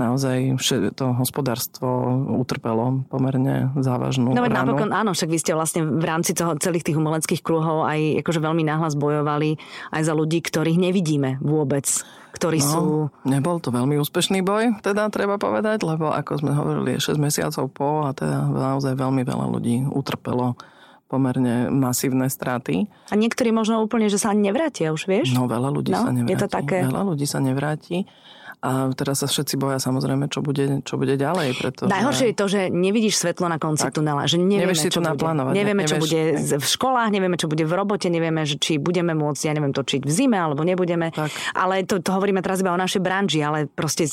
naozaj 0.00 0.56
to 0.96 1.12
hospodárstvo 1.16 1.88
utrpelo 2.40 3.06
pomerne 3.08 3.70
závažnú 3.78 4.32
No 4.32 4.44
veď 4.44 4.64
napokon 4.64 4.90
áno, 4.92 5.12
však 5.12 5.30
vy 5.30 5.38
ste 5.38 5.52
vlastne 5.56 5.84
v 5.84 6.04
rámci 6.04 6.32
toho 6.32 6.56
celých 6.58 6.86
tých 6.86 6.98
umeleckých 6.98 7.44
kruhov 7.44 7.84
aj 7.86 8.24
akože 8.24 8.40
veľmi 8.40 8.64
náhlas 8.64 8.98
bojovali 8.98 9.60
aj 9.92 10.02
za 10.02 10.14
ľudí, 10.16 10.40
ktorých 10.40 10.78
nevidíme 10.80 11.40
vôbec 11.40 11.86
ktorí 12.32 12.64
no, 12.64 12.66
sú... 12.66 12.82
Nebol 13.28 13.60
to 13.60 13.68
veľmi 13.68 14.00
úspešný 14.00 14.40
boj, 14.40 14.80
teda 14.80 15.12
treba 15.12 15.36
povedať, 15.36 15.84
lebo 15.84 16.08
ako 16.10 16.40
sme 16.40 16.56
hovorili, 16.56 16.96
je 16.96 17.12
6 17.12 17.20
mesiacov 17.20 17.68
po 17.68 18.08
a 18.08 18.16
teda 18.16 18.48
naozaj 18.48 18.96
veľmi 18.96 19.20
veľa 19.22 19.46
ľudí 19.52 19.84
utrpelo 19.92 20.56
pomerne 21.12 21.68
masívne 21.68 22.24
straty. 22.32 22.88
A 23.12 23.14
niektorí 23.20 23.52
možno 23.52 23.84
úplne, 23.84 24.08
že 24.08 24.16
sa 24.16 24.32
ani 24.32 24.48
nevrátia 24.48 24.96
už, 24.96 25.04
vieš? 25.04 25.36
No 25.36 25.44
veľa 25.44 25.68
ľudí 25.68 25.92
no, 25.92 26.08
sa 26.08 26.10
nevráti. 26.10 26.32
Je 26.32 26.38
to 26.40 26.48
také... 26.48 26.88
Veľa 26.88 27.04
ľudí 27.04 27.26
sa 27.28 27.38
nevráti. 27.44 28.08
A 28.62 28.94
teraz 28.94 29.18
sa 29.18 29.26
všetci 29.26 29.58
boja 29.58 29.82
samozrejme, 29.82 30.30
čo 30.30 30.38
bude, 30.38 30.86
čo 30.86 30.94
bude 30.94 31.18
ďalej. 31.18 31.58
Pretože... 31.58 31.90
Najhoršie 31.90 32.26
je 32.30 32.36
to, 32.38 32.46
že 32.46 32.60
nevidíš 32.70 33.18
svetlo 33.18 33.50
na 33.50 33.58
konci 33.58 33.90
tak. 33.90 33.98
tunela. 33.98 34.22
Že 34.22 34.38
nevieme, 34.38 34.70
nevieš 34.70 34.86
si 34.86 34.88
to 34.94 35.02
čo 35.02 35.02
naplánovať. 35.02 35.50
Bude. 35.50 35.58
Nevieme, 35.58 35.82
nevieš, 35.82 35.90
čo 35.90 35.96
bude 35.98 36.20
v 36.62 36.66
školách, 36.70 37.10
nevieme, 37.10 37.36
čo 37.42 37.50
bude 37.50 37.64
v 37.66 37.72
robote, 37.74 38.06
nevieme, 38.06 38.46
že 38.46 38.62
či 38.62 38.78
budeme 38.78 39.18
môcť, 39.18 39.42
ja 39.50 39.52
neviem, 39.58 39.74
točiť 39.74 40.06
v 40.06 40.12
zime, 40.14 40.38
alebo 40.38 40.62
nebudeme. 40.62 41.10
Tak. 41.10 41.34
Ale 41.58 41.82
to, 41.82 41.98
to 41.98 42.14
hovoríme 42.14 42.38
teraz 42.38 42.62
iba 42.62 42.70
o 42.70 42.78
našej 42.78 43.02
branži, 43.02 43.42
ale 43.42 43.66
proste 43.66 44.06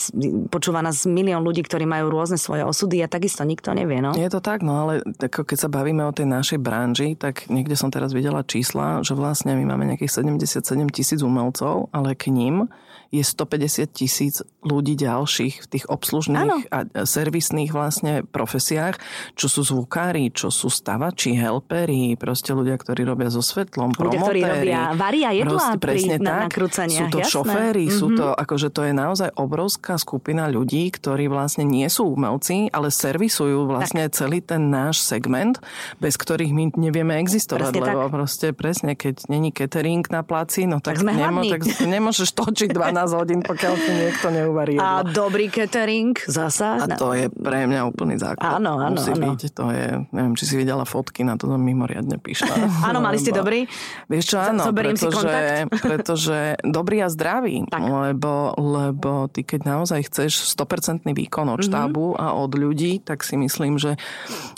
počúva 0.50 0.82
nás 0.82 1.06
milión 1.06 1.46
ľudí, 1.46 1.62
ktorí 1.62 1.86
majú 1.86 2.10
rôzne 2.10 2.42
svoje 2.42 2.66
osudy 2.66 3.06
a 3.06 3.08
takisto 3.08 3.46
nikto 3.46 3.78
nevie. 3.78 4.02
No? 4.02 4.18
Je 4.18 4.34
to 4.34 4.42
tak, 4.42 4.66
no 4.66 4.82
ale 4.82 5.06
ako 5.06 5.46
keď 5.46 5.58
sa 5.62 5.70
bavíme 5.70 6.02
o 6.02 6.10
tej 6.10 6.26
našej 6.26 6.58
branži, 6.58 7.14
tak 7.14 7.46
niekde 7.54 7.78
som 7.78 7.94
teraz 7.94 8.18
videla 8.18 8.42
čísla, 8.42 9.06
že 9.06 9.14
vlastne 9.14 9.54
my 9.54 9.78
máme 9.78 9.94
nejakých 9.94 10.26
77 10.26 10.90
tisíc 10.90 11.22
umelcov, 11.22 11.94
ale 11.94 12.18
k 12.18 12.34
ním 12.34 12.66
je 13.10 13.26
150 13.26 13.90
tisíc 13.90 14.46
ľudí 14.62 14.94
ďalších 14.94 15.66
v 15.66 15.68
tých 15.68 15.86
obslužných 15.90 16.46
ano. 16.46 16.62
a 16.70 16.78
servisných 17.10 17.74
vlastne 17.74 18.22
profesiách, 18.22 19.02
čo 19.34 19.50
sú 19.50 19.66
zvukári, 19.66 20.30
čo 20.30 20.54
sú 20.54 20.70
stavači, 20.70 21.34
helperi, 21.34 22.14
proste 22.22 22.54
ľudia, 22.54 22.78
ktorí 22.78 23.02
robia 23.10 23.34
so 23.34 23.42
svetlom, 23.42 23.98
ľudia, 23.98 24.22
ktorí 24.22 24.42
robia 24.46 24.80
varia 24.94 25.34
jedlá 25.34 25.74
proste, 25.74 25.78
presne 25.82 26.16
pri 26.22 26.28
tak, 26.30 26.42
nakrúcaniach. 26.54 27.00
Sú 27.02 27.06
to 27.10 27.20
jasné. 27.26 27.34
šoféry, 27.34 27.86
mm-hmm. 27.90 28.00
sú 28.00 28.08
mhm. 28.14 28.18
to, 28.18 28.26
akože 28.38 28.68
to 28.70 28.82
je 28.86 28.94
naozaj 28.94 29.30
obrovská 29.34 29.98
skupina 29.98 30.46
ľudí, 30.46 30.94
ktorí 30.94 31.26
vlastne 31.26 31.66
nie 31.66 31.90
sú 31.90 32.14
umelci, 32.14 32.70
ale 32.70 32.94
servisujú 32.94 33.66
vlastne 33.66 34.06
tak. 34.06 34.22
celý 34.22 34.46
ten 34.46 34.70
náš 34.70 35.02
segment, 35.02 35.58
bez 35.98 36.14
ktorých 36.14 36.52
my 36.54 36.64
nevieme 36.78 37.18
existovať, 37.18 37.74
presne 37.74 37.82
lebo 37.90 38.06
tak. 38.06 38.14
proste 38.14 38.48
presne, 38.54 38.94
keď 38.94 39.26
není 39.34 39.50
catering 39.50 40.06
na 40.14 40.22
placi, 40.22 40.70
no 40.70 40.78
tak, 40.78 41.02
tak, 41.02 41.10
nemo, 41.10 41.42
tak 41.50 41.66
nemôžeš 41.82 42.38
točiť 42.38 42.70
12 42.78 42.99
12 42.99 42.99
hodín, 43.08 43.40
pokiaľ 43.40 43.74
si 43.80 43.92
niekto 43.96 44.28
neuvarí 44.34 44.76
jedlo. 44.76 44.84
A 44.84 45.08
dobrý 45.08 45.48
catering 45.48 46.18
zasa. 46.28 46.84
A 46.84 46.86
to 47.00 47.16
je 47.16 47.32
pre 47.32 47.64
mňa 47.70 47.88
úplný 47.88 48.20
základ. 48.20 48.60
Áno, 48.60 48.76
áno, 48.82 49.00
Musí 49.00 49.16
áno. 49.16 49.32
Byť, 49.32 49.42
to 49.56 49.66
je, 49.72 49.88
neviem, 50.12 50.34
či 50.36 50.44
si 50.44 50.56
videla 50.60 50.84
fotky, 50.84 51.24
na 51.24 51.40
to 51.40 51.48
som 51.48 51.62
mimoriadne 51.62 52.20
píšla. 52.20 52.52
áno, 52.90 53.00
mali 53.00 53.16
ste 53.22 53.32
dobrý? 53.32 53.64
Vieš 54.12 54.26
čo, 54.36 54.38
áno, 54.42 54.68
Zoberiem 54.68 55.00
pretože, 55.00 55.16
si 55.16 55.16
kontakt. 55.16 55.48
pretože 55.88 56.38
dobrý 56.66 56.98
a 57.06 57.08
zdravý, 57.08 57.56
tak. 57.72 57.82
lebo, 57.86 58.58
lebo 58.60 59.32
ty 59.32 59.48
keď 59.48 59.62
naozaj 59.64 60.12
chceš 60.12 60.52
100% 60.60 61.08
výkon 61.08 61.48
od 61.48 61.62
mhm. 61.62 61.68
štábu 61.68 62.06
mm-hmm. 62.14 62.24
a 62.24 62.36
od 62.36 62.52
ľudí, 62.58 63.00
tak 63.00 63.24
si 63.24 63.40
myslím, 63.40 63.80
že 63.80 63.96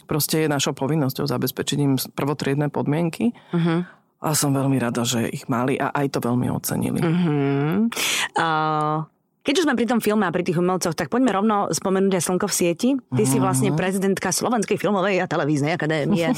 proste 0.10 0.45
je 0.45 0.47
našou 0.49 0.73
povinnosťou 0.73 1.30
zabezpečiť 1.30 1.77
im 1.82 1.95
prvotriedne 2.17 2.71
podmienky. 2.73 3.36
Mm-hmm 3.54 4.00
a 4.21 4.38
som 4.38 4.53
veľmi 4.53 4.77
rada, 4.77 5.01
že 5.01 5.25
ich 5.25 5.49
mali 5.49 5.81
a 5.81 5.89
aj 5.89 6.07
to 6.13 6.19
veľmi 6.21 6.47
ocenili. 6.53 7.01
Uh-huh. 7.01 7.89
Uh, 8.38 9.01
keď 9.41 9.54
už 9.58 9.65
sme 9.65 9.73
pri 9.73 9.89
tom 9.89 9.97
filme 9.97 10.21
a 10.21 10.30
pri 10.30 10.45
tých 10.45 10.62
umelcoch, 10.62 10.93
tak 10.93 11.10
poďme 11.10 11.34
rovno 11.34 11.73
spomenúť 11.73 12.13
aj 12.13 12.23
Slnko 12.30 12.45
v 12.45 12.54
sieti. 12.54 12.89
Ty 12.93 13.23
si 13.25 13.41
vlastne 13.41 13.73
prezidentka 13.73 14.30
Slovenskej 14.30 14.77
filmovej 14.77 15.17
a 15.17 15.25
televíznej 15.25 15.73
akadémie. 15.73 16.30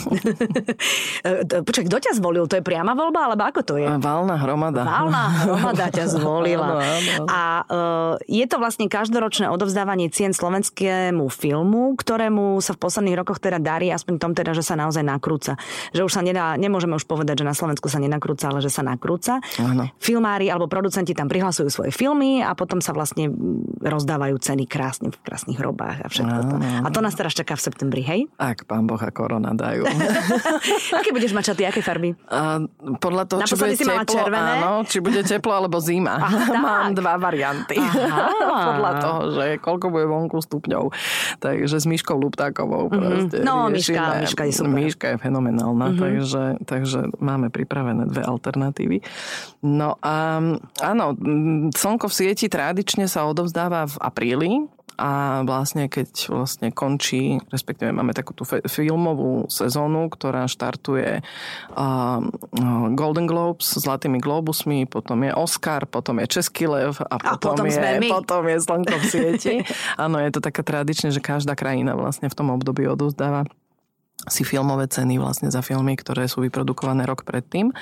Počkaj, 1.68 1.84
kto 1.92 1.98
ťa 2.00 2.12
zvolil? 2.16 2.48
To 2.48 2.56
je 2.56 2.64
priama 2.64 2.96
voľba, 2.96 3.28
alebo 3.28 3.44
ako 3.44 3.60
to 3.68 3.76
je? 3.76 3.92
Valná 4.00 4.40
hromada. 4.40 4.88
Valná 4.88 5.26
hromada 5.44 5.92
ťa 5.92 6.16
zvolila. 6.16 6.80
A 7.28 7.68
uh, 7.68 8.14
je 8.24 8.46
to 8.48 8.56
vlastne 8.56 8.88
každoročné 8.88 9.52
odovzdávanie 9.52 10.08
cien 10.08 10.32
slovenskému 10.32 11.28
filmu, 11.28 12.00
ktorému 12.00 12.64
sa 12.64 12.72
v 12.72 12.88
posledných 12.88 13.20
rokoch 13.20 13.44
teda 13.44 13.60
darí, 13.60 13.92
aspoň 13.92 14.16
tom 14.16 14.32
teda, 14.32 14.56
že 14.56 14.64
sa 14.64 14.80
naozaj 14.80 15.04
nakrúca. 15.04 15.60
Že 15.92 16.08
už 16.08 16.12
sa 16.16 16.22
nedá, 16.24 16.56
nemôžeme 16.56 16.96
už 16.96 17.04
povedať, 17.04 17.44
že 17.44 17.46
na 17.52 17.56
Slovensku 17.58 17.92
sa 17.92 18.00
nenakrúca, 18.00 18.48
ale 18.48 18.64
že 18.64 18.72
sa 18.72 18.80
nakrúca. 18.80 19.44
Áno. 19.60 19.92
Filmári 20.00 20.48
alebo 20.48 20.72
producenti 20.72 21.12
tam 21.12 21.28
prihlasujú 21.28 21.68
svoje 21.68 21.92
filmy 21.92 22.40
a 22.40 22.56
potom 22.56 22.80
sa 22.80 22.93
vlastne 22.94 23.34
rozdávajú 23.82 24.38
ceny 24.40 24.70
krásne 24.70 25.10
v 25.10 25.18
krásnych 25.22 25.58
hrobách 25.58 26.06
a 26.06 26.08
všetko 26.08 26.40
to. 26.46 26.56
A 26.62 26.88
to 26.94 27.00
nás 27.02 27.14
teraz 27.18 27.34
čaká 27.34 27.58
v 27.58 27.62
septembri, 27.66 28.02
hej? 28.06 28.30
Ak 28.38 28.70
pán 28.70 28.86
Boh 28.86 29.02
a 29.02 29.10
korona 29.10 29.52
dajú. 29.52 29.84
aké 31.00 31.10
budeš 31.12 31.34
mať 31.34 31.54
šaty, 31.54 31.64
aké 31.68 31.82
farby? 31.82 32.14
A, 32.30 32.62
podľa 33.02 33.24
toho, 33.26 33.40
či 33.44 33.58
bude 33.58 33.76
teplo, 33.76 34.06
červené? 34.06 34.52
áno, 34.62 34.72
či 34.86 34.98
bude 35.02 35.22
teplo 35.26 35.54
alebo 35.58 35.82
zima. 35.82 36.22
Aha, 36.22 36.54
Mám 36.64 36.96
dva 36.96 37.18
varianty. 37.18 37.82
podľa 38.70 38.92
toho, 39.02 39.20
že 39.34 39.46
koľko 39.60 39.90
bude 39.90 40.06
vonku 40.08 40.38
stupňov. 40.40 40.94
Takže 41.42 41.76
s 41.82 41.86
Myškou 41.90 42.16
Luptákovou 42.16 42.88
proste 42.88 43.42
No, 43.42 43.68
Myška, 43.68 44.24
Myška 44.24 44.44
je 44.48 44.54
super. 44.54 44.72
Myška 44.78 45.06
je 45.16 45.18
fenomenálna, 45.18 45.88
mm-hmm. 45.90 46.02
takže, 46.02 46.44
takže 46.64 47.00
máme 47.18 47.50
pripravené 47.50 48.08
dve 48.08 48.22
alternatívy. 48.24 49.02
No 49.64 49.96
a 50.04 50.44
áno, 50.84 51.06
slnko 51.72 52.12
v 52.12 52.14
sieti 52.14 52.52
trádi 52.52 52.83
tradične 52.84 53.08
sa 53.08 53.24
odovzdáva 53.32 53.88
v 53.88 53.96
apríli 54.04 54.52
a 55.00 55.42
vlastne 55.48 55.88
keď 55.88 56.28
vlastne 56.28 56.68
končí, 56.70 57.40
respektíve 57.48 57.96
máme 57.96 58.12
takú 58.12 58.36
tú 58.36 58.44
filmovú 58.46 59.48
sezónu, 59.48 60.12
ktorá 60.12 60.52
štartuje 60.52 61.24
uh, 61.24 62.20
Golden 62.92 63.26
Globes, 63.26 63.80
Zlatými 63.80 64.20
globusmi, 64.20 64.84
potom 64.84 65.24
je 65.24 65.32
Oscar, 65.32 65.88
potom 65.88 66.20
je 66.20 66.28
Český 66.28 66.68
lev 66.68 67.00
a 67.08 67.16
potom, 67.18 67.56
a 67.56 67.64
potom, 67.64 67.66
je, 67.72 68.12
potom 68.12 68.44
je 68.52 68.58
Slnko 68.60 68.96
v 69.00 69.06
sieti. 69.08 69.56
Áno, 70.04 70.20
je 70.20 70.30
to 70.30 70.44
také 70.44 70.62
tradične, 70.62 71.10
že 71.10 71.24
každá 71.24 71.56
krajina 71.56 71.96
vlastne 71.96 72.28
v 72.28 72.36
tom 72.36 72.52
období 72.52 72.84
odovzdáva 72.86 73.48
si 74.24 74.48
filmové 74.48 74.88
ceny 74.88 75.20
vlastne 75.20 75.52
za 75.52 75.60
filmy, 75.60 76.00
ktoré 76.00 76.32
sú 76.32 76.48
vyprodukované 76.48 77.04
rok 77.04 77.28
predtým. 77.28 77.76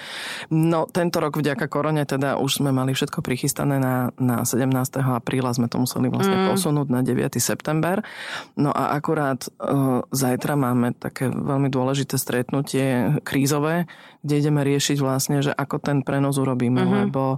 No 0.49 0.89
tento 0.89 1.21
rok 1.21 1.37
vďaka 1.37 1.69
korone 1.69 2.01
teda 2.01 2.41
už 2.41 2.65
sme 2.65 2.73
mali 2.73 2.97
všetko 2.97 3.21
prichystané 3.21 3.77
na, 3.77 4.09
na 4.17 4.41
17. 4.41 4.65
apríla, 5.05 5.53
sme 5.53 5.69
to 5.69 5.77
museli 5.77 6.09
vlastne 6.09 6.41
mm. 6.41 6.47
posunúť 6.49 6.87
na 6.89 7.05
9. 7.05 7.37
september. 7.37 8.01
No 8.57 8.73
a 8.73 8.97
akurát 8.97 9.45
uh, 9.61 10.01
zajtra 10.09 10.57
máme 10.57 10.97
také 10.97 11.29
veľmi 11.29 11.69
dôležité 11.69 12.17
stretnutie 12.17 13.21
krízové, 13.21 13.85
kde 14.25 14.41
ideme 14.41 14.65
riešiť 14.65 14.97
vlastne, 14.97 15.45
že 15.45 15.53
ako 15.53 15.77
ten 15.77 16.01
prenos 16.01 16.41
urobíme, 16.41 16.81
mm-hmm. 16.81 16.99
lebo 17.05 17.37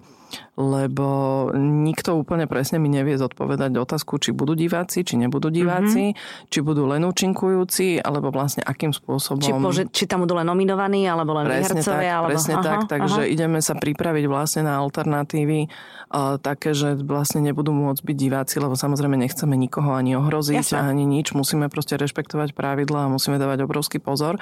lebo 0.53 1.49
nikto 1.57 2.13
úplne 2.13 2.45
presne 2.45 2.77
mi 2.77 2.89
nevie 2.89 3.17
zodpovedať 3.17 3.73
otázku, 3.73 4.21
či 4.21 4.29
budú 4.29 4.53
diváci, 4.53 5.01
či 5.01 5.17
nebudú 5.17 5.49
diváci, 5.49 6.13
mm-hmm. 6.13 6.49
či 6.49 6.59
budú 6.61 6.85
len 6.85 7.01
účinkujúci, 7.03 8.01
alebo 8.01 8.29
vlastne 8.29 8.61
akým 8.61 8.93
spôsobom... 8.93 9.41
Či, 9.41 9.53
pože, 9.57 9.83
či 9.89 10.03
tam 10.05 10.25
budú 10.25 10.37
len 10.37 10.45
nominovaní, 10.45 11.09
alebo 11.09 11.33
len 11.37 11.49
presne 11.49 11.81
vyhercovia, 11.81 12.13
tak, 12.13 12.19
alebo... 12.21 12.29
Presne 12.33 12.53
aha, 12.53 12.63
tak, 12.63 12.79
takže 12.85 13.21
aha. 13.25 13.31
ideme 13.33 13.59
sa 13.59 13.73
pripraviť 13.73 14.25
vlastne 14.29 14.61
na 14.69 14.77
alternatívy 14.77 15.59
uh, 15.67 16.37
také, 16.37 16.77
že 16.77 16.95
vlastne 17.01 17.41
nebudú 17.41 17.73
môcť 17.73 18.01
byť 18.05 18.17
diváci, 18.17 18.55
lebo 18.61 18.77
samozrejme 18.77 19.17
nechceme 19.17 19.57
nikoho 19.57 19.93
ani 19.93 20.13
ohroziť, 20.17 20.65
Jasne. 20.73 20.93
ani 20.93 21.03
nič. 21.09 21.33
Musíme 21.33 21.67
proste 21.67 21.97
rešpektovať 21.97 22.53
pravidla 22.53 23.09
a 23.09 23.11
musíme 23.11 23.41
dávať 23.41 23.65
obrovský 23.65 23.97
pozor. 23.97 24.37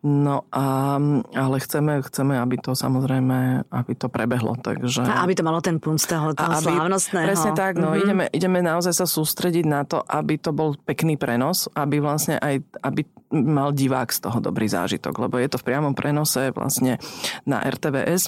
No 0.00 0.48
a, 0.50 0.96
ale 1.36 1.56
chceme, 1.60 2.00
chceme, 2.00 2.40
aby 2.40 2.56
to 2.58 2.72
samozrejme, 2.72 3.68
aby 3.68 3.92
to 3.94 4.08
prebehlo. 4.08 4.56
Takže... 4.56 5.04
A 5.04 5.28
aby 5.30 5.38
to 5.38 5.46
malo 5.46 5.62
ten 5.62 5.78
punc 5.78 6.02
toho, 6.02 6.34
toho 6.34 6.54
aby, 6.58 6.66
slávnostného. 6.74 7.26
Presne 7.30 7.52
tak, 7.54 7.78
no 7.78 7.94
mm-hmm. 7.94 8.02
ideme, 8.02 8.24
ideme 8.34 8.58
naozaj 8.66 8.98
sa 8.98 9.06
sústrediť 9.06 9.62
na 9.62 9.86
to, 9.86 10.02
aby 10.02 10.42
to 10.42 10.50
bol 10.50 10.74
pekný 10.74 11.14
prenos, 11.14 11.70
aby 11.78 12.02
vlastne 12.02 12.34
aj, 12.42 12.58
aby 12.82 13.06
mal 13.30 13.70
divák 13.70 14.10
z 14.10 14.26
toho 14.26 14.42
dobrý 14.42 14.66
zážitok, 14.66 15.14
lebo 15.22 15.38
je 15.38 15.46
to 15.46 15.62
v 15.62 15.66
priamom 15.70 15.94
prenose 15.94 16.50
vlastne 16.50 16.98
na 17.46 17.62
RTVS 17.62 18.26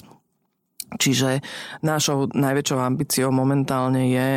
Čiže 0.97 1.43
našou 1.83 2.31
najväčšou 2.31 2.79
ambíciou 2.79 3.29
momentálne 3.29 4.09
je, 4.09 4.29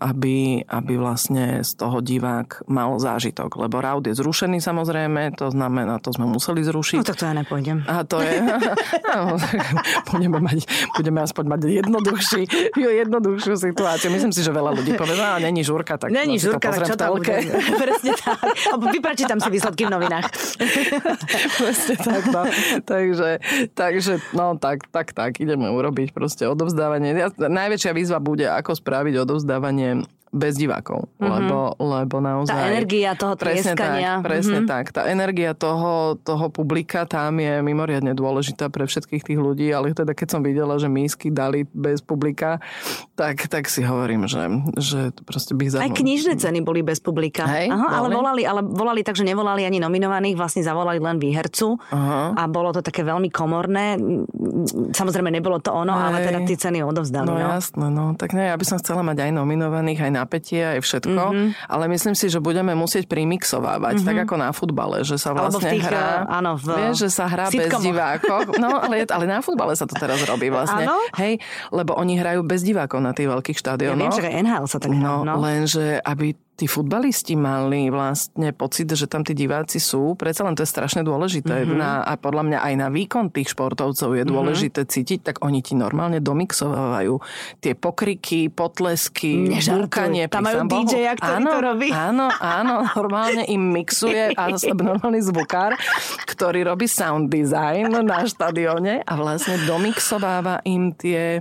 aby, 0.00 0.66
aby 0.66 0.92
vlastne 0.98 1.62
z 1.62 1.70
toho 1.78 2.02
divák 2.02 2.66
mal 2.66 2.98
zážitok. 2.98 3.56
Lebo 3.60 3.78
raud 3.78 4.04
je 4.04 4.14
zrušený 4.16 4.58
samozrejme, 4.58 5.36
to 5.38 5.52
znamená, 5.52 6.02
to 6.02 6.10
sme 6.10 6.26
museli 6.26 6.64
zrušiť. 6.66 6.98
No 7.00 7.06
tak 7.06 7.20
to 7.20 7.26
ja 7.28 7.34
nepôjdem. 7.36 7.84
A 7.86 8.02
to 8.02 8.18
je... 8.20 8.40
no, 9.08 9.38
budeme, 10.10 10.38
mať, 10.42 10.58
budeme 10.96 11.20
aspoň 11.22 11.44
mať 11.46 11.60
jednoduchší, 11.84 12.42
jednoduchšiu 12.74 13.54
situáciu. 13.56 14.08
Myslím 14.10 14.32
si, 14.32 14.40
že 14.42 14.50
veľa 14.50 14.74
ľudí 14.74 14.96
povie, 14.96 15.20
a 15.20 15.38
není 15.38 15.62
žurka, 15.66 15.98
tak 15.98 16.10
není 16.10 16.38
no, 16.38 16.42
žurka, 16.42 16.72
tak 16.72 16.86
čo 16.86 16.94
tam 16.96 17.18
bude? 17.18 17.34
Presne 17.82 18.12
tak. 18.16 18.38
Vypračítam 18.78 19.38
si 19.38 19.48
výsledky 19.50 19.84
v 19.86 19.90
novinách. 19.92 20.26
Presne 21.60 21.94
tak, 21.98 22.22
no. 22.30 22.42
takže, 22.84 23.30
takže, 23.74 24.12
no 24.32 24.56
tak, 24.56 24.88
tak, 24.88 25.12
tak, 25.12 25.42
ideme 25.42 25.68
urobiť 25.68 25.89
robiť 25.90 26.14
proste 26.14 26.46
odovzdávanie. 26.46 27.34
Najväčšia 27.36 27.92
výzva 27.92 28.22
bude, 28.22 28.46
ako 28.46 28.78
spraviť 28.78 29.26
odovzdávanie 29.26 30.06
bez 30.30 30.54
divákov, 30.54 31.10
mm-hmm. 31.18 31.26
lebo, 31.26 31.58
lebo 31.82 32.16
naozaj... 32.22 32.54
Tá 32.54 32.70
energia 32.70 33.18
toho 33.18 33.34
presne 33.34 33.74
trieskania. 33.74 34.22
Tak, 34.22 34.26
presne 34.30 34.58
mm-hmm. 34.62 34.70
tak. 34.70 34.84
Tá 34.94 35.02
energia 35.10 35.58
toho, 35.58 36.14
toho 36.22 36.46
publika 36.54 37.02
tam 37.02 37.42
je 37.42 37.58
mimoriadne 37.58 38.14
dôležitá 38.14 38.70
pre 38.70 38.86
všetkých 38.86 39.26
tých 39.26 39.40
ľudí, 39.42 39.74
ale 39.74 39.90
teda 39.90 40.14
keď 40.14 40.28
som 40.30 40.40
videla, 40.46 40.78
že 40.78 40.86
mísky 40.86 41.34
dali 41.34 41.66
bez 41.74 41.98
publika, 41.98 42.62
tak, 43.18 43.50
tak 43.50 43.66
si 43.66 43.82
hovorím, 43.82 44.30
že, 44.30 44.46
že 44.78 45.00
proste 45.26 45.58
by 45.58 45.64
za... 45.66 45.78
Aj 45.82 45.90
knižné 45.90 46.38
ceny 46.38 46.62
boli 46.62 46.86
bez 46.86 47.02
publika. 47.02 47.50
Hej, 47.50 47.74
Aha, 47.74 47.98
ale 47.98 48.14
volali, 48.14 48.46
ale 48.46 48.62
volali 48.62 49.02
tak, 49.02 49.18
že 49.18 49.26
nevolali 49.26 49.66
ani 49.66 49.82
nominovaných, 49.82 50.38
vlastne 50.38 50.62
zavolali 50.62 51.02
len 51.02 51.18
výhercu 51.18 51.74
Aha. 51.90 52.38
a 52.38 52.42
bolo 52.46 52.70
to 52.70 52.86
také 52.86 53.02
veľmi 53.02 53.34
komorné. 53.34 53.98
Samozrejme 54.94 55.34
nebolo 55.34 55.58
to 55.58 55.74
ono, 55.74 55.90
Hej. 55.90 56.06
ale 56.06 56.16
teda 56.22 56.38
tie 56.46 56.56
ceny 56.56 56.78
odovzdali. 56.86 57.26
No, 57.26 57.34
no 57.34 57.50
jasné, 57.58 57.86
no 57.90 58.04
tak 58.14 58.30
ne, 58.38 58.46
ja 58.46 58.54
by 58.54 58.62
som 58.62 58.78
chcela 58.78 59.02
mať 59.02 59.26
aj 59.26 59.30
nominovaných, 59.34 60.06
aj 60.06 60.19
napätie, 60.20 60.76
aj 60.76 60.80
všetko, 60.84 61.24
mm-hmm. 61.32 61.48
ale 61.72 61.84
myslím 61.88 62.12
si, 62.12 62.28
že 62.28 62.44
budeme 62.44 62.76
musieť 62.76 63.08
primixovávať, 63.08 64.00
mm-hmm. 64.00 64.08
tak 64.08 64.16
ako 64.28 64.34
na 64.36 64.50
futbale, 64.52 65.00
že 65.00 65.16
sa 65.16 65.32
vlastne 65.32 65.72
tých, 65.72 65.88
hrá, 65.88 66.28
eh, 66.28 66.36
áno, 66.36 66.60
v 66.60 66.68
vieš, 66.76 67.08
že 67.08 67.10
sa 67.10 67.24
hrá 67.24 67.48
bez 67.48 67.72
divákov. 67.72 68.52
No, 68.60 68.76
ale, 68.76 69.08
ale 69.08 69.24
na 69.24 69.40
futbale 69.40 69.72
sa 69.72 69.88
to 69.88 69.96
teraz 69.96 70.20
robí 70.28 70.52
vlastne. 70.52 70.84
Áno? 70.84 71.00
Hej, 71.16 71.40
lebo 71.72 71.96
oni 71.96 72.20
hrajú 72.20 72.44
bez 72.44 72.60
divákov 72.60 73.00
na 73.00 73.16
tých 73.16 73.32
veľkých 73.32 73.56
štádionoch. 73.56 74.12
Ja 74.12 74.20
viem, 74.20 74.20
že 74.20 74.28
NHL 74.44 74.66
sa 74.68 74.78
tak 74.78 74.92
hrá, 74.92 75.00
no, 75.00 75.16
no. 75.24 75.34
lenže 75.40 75.96
aby 76.04 76.36
tí 76.60 76.68
futbalisti 76.68 77.40
mali 77.40 77.88
vlastne 77.88 78.52
pocit, 78.52 78.92
že 78.92 79.08
tam 79.08 79.24
tí 79.24 79.32
diváci 79.32 79.80
sú. 79.80 80.12
Predsa 80.12 80.44
len 80.44 80.52
to 80.52 80.60
je 80.60 80.68
strašne 80.68 81.00
dôležité. 81.00 81.64
Mm-hmm. 81.64 81.80
Na, 81.80 82.04
a 82.04 82.20
podľa 82.20 82.44
mňa 82.44 82.58
aj 82.60 82.74
na 82.76 82.88
výkon 82.92 83.32
tých 83.32 83.56
športovcov 83.56 84.12
je 84.12 84.24
mhm. 84.24 84.28
dôležité 84.28 84.84
mm-hmm. 84.84 84.92
cítiť, 84.92 85.18
tak 85.24 85.36
oni 85.40 85.64
ti 85.64 85.72
normálne 85.72 86.20
domixovajú 86.20 87.16
tie 87.64 87.72
pokriky, 87.72 88.52
potlesky, 88.52 89.56
žúkanie. 89.56 90.28
Tam 90.28 90.44
majú 90.44 90.68
DJ, 90.68 91.16
ktorý 91.16 91.32
áno, 91.40 91.50
to 91.56 91.60
robí. 91.64 91.88
Áno, 91.88 92.28
áno, 92.28 92.84
normálne 92.92 93.48
im 93.48 93.72
mixuje 93.72 94.36
a 94.36 94.52
normálny 94.76 95.24
zvukár, 95.24 95.80
ktorý 96.28 96.68
robí 96.68 96.84
sound 96.84 97.32
design 97.32 97.88
na 98.04 98.28
štadióne 98.28 99.00
a 99.08 99.12
vlastne 99.16 99.56
domixováva 99.64 100.60
im 100.68 100.92
tie 100.92 101.40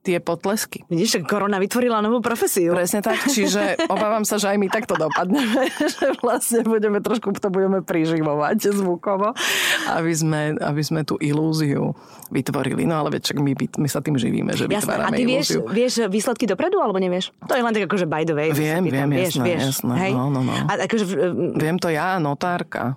tie 0.00 0.16
potlesky. 0.16 0.88
Vidíš, 0.88 1.10
že 1.12 1.20
korona 1.28 1.60
vytvorila 1.60 2.00
novú 2.00 2.24
profesiu. 2.24 2.72
Presne 2.72 3.04
tak, 3.04 3.20
čiže 3.28 3.84
obávam 3.92 4.24
sa, 4.24 4.40
že 4.40 4.48
aj 4.48 4.56
my 4.56 4.68
takto 4.72 4.96
dopadneme, 4.96 5.68
že 5.96 6.16
vlastne 6.24 6.64
budeme 6.64 7.04
trošku 7.04 7.36
to 7.36 7.52
budeme 7.52 7.84
priživovať 7.84 8.72
zvukovo, 8.72 9.36
aby 9.92 10.12
sme, 10.16 10.56
aby 10.56 10.82
sme 10.82 11.04
tú 11.04 11.20
ilúziu 11.20 11.92
vytvorili. 12.32 12.88
No 12.88 13.04
ale 13.04 13.20
veď, 13.20 13.36
my, 13.36 13.52
my 13.56 13.88
sa 13.92 14.00
tým 14.00 14.16
živíme, 14.16 14.56
že 14.56 14.64
jasné. 14.72 14.88
vytvárame 14.88 15.12
A 15.12 15.18
ty 15.20 15.24
vieš, 15.28 15.46
ilúziu. 15.52 15.62
vieš 15.68 15.94
výsledky 16.08 16.44
dopredu, 16.48 16.80
alebo 16.80 16.96
nevieš? 16.96 17.36
To 17.44 17.52
je 17.52 17.60
len 17.60 17.72
tak 17.76 17.84
akože 17.84 18.06
by 18.08 18.24
the 18.24 18.32
way. 18.32 18.48
Viem, 18.56 18.88
viem, 18.88 19.08
vieš, 19.12 19.36
jasné, 19.36 19.44
vieš. 19.44 19.62
jasné. 19.76 19.94
Hej? 20.00 20.12
No, 20.16 20.32
no, 20.32 20.40
no. 20.40 20.54
A 20.64 20.72
akože, 20.88 21.04
viem 21.60 21.76
to 21.76 21.92
ja, 21.92 22.16
notárka. 22.16 22.96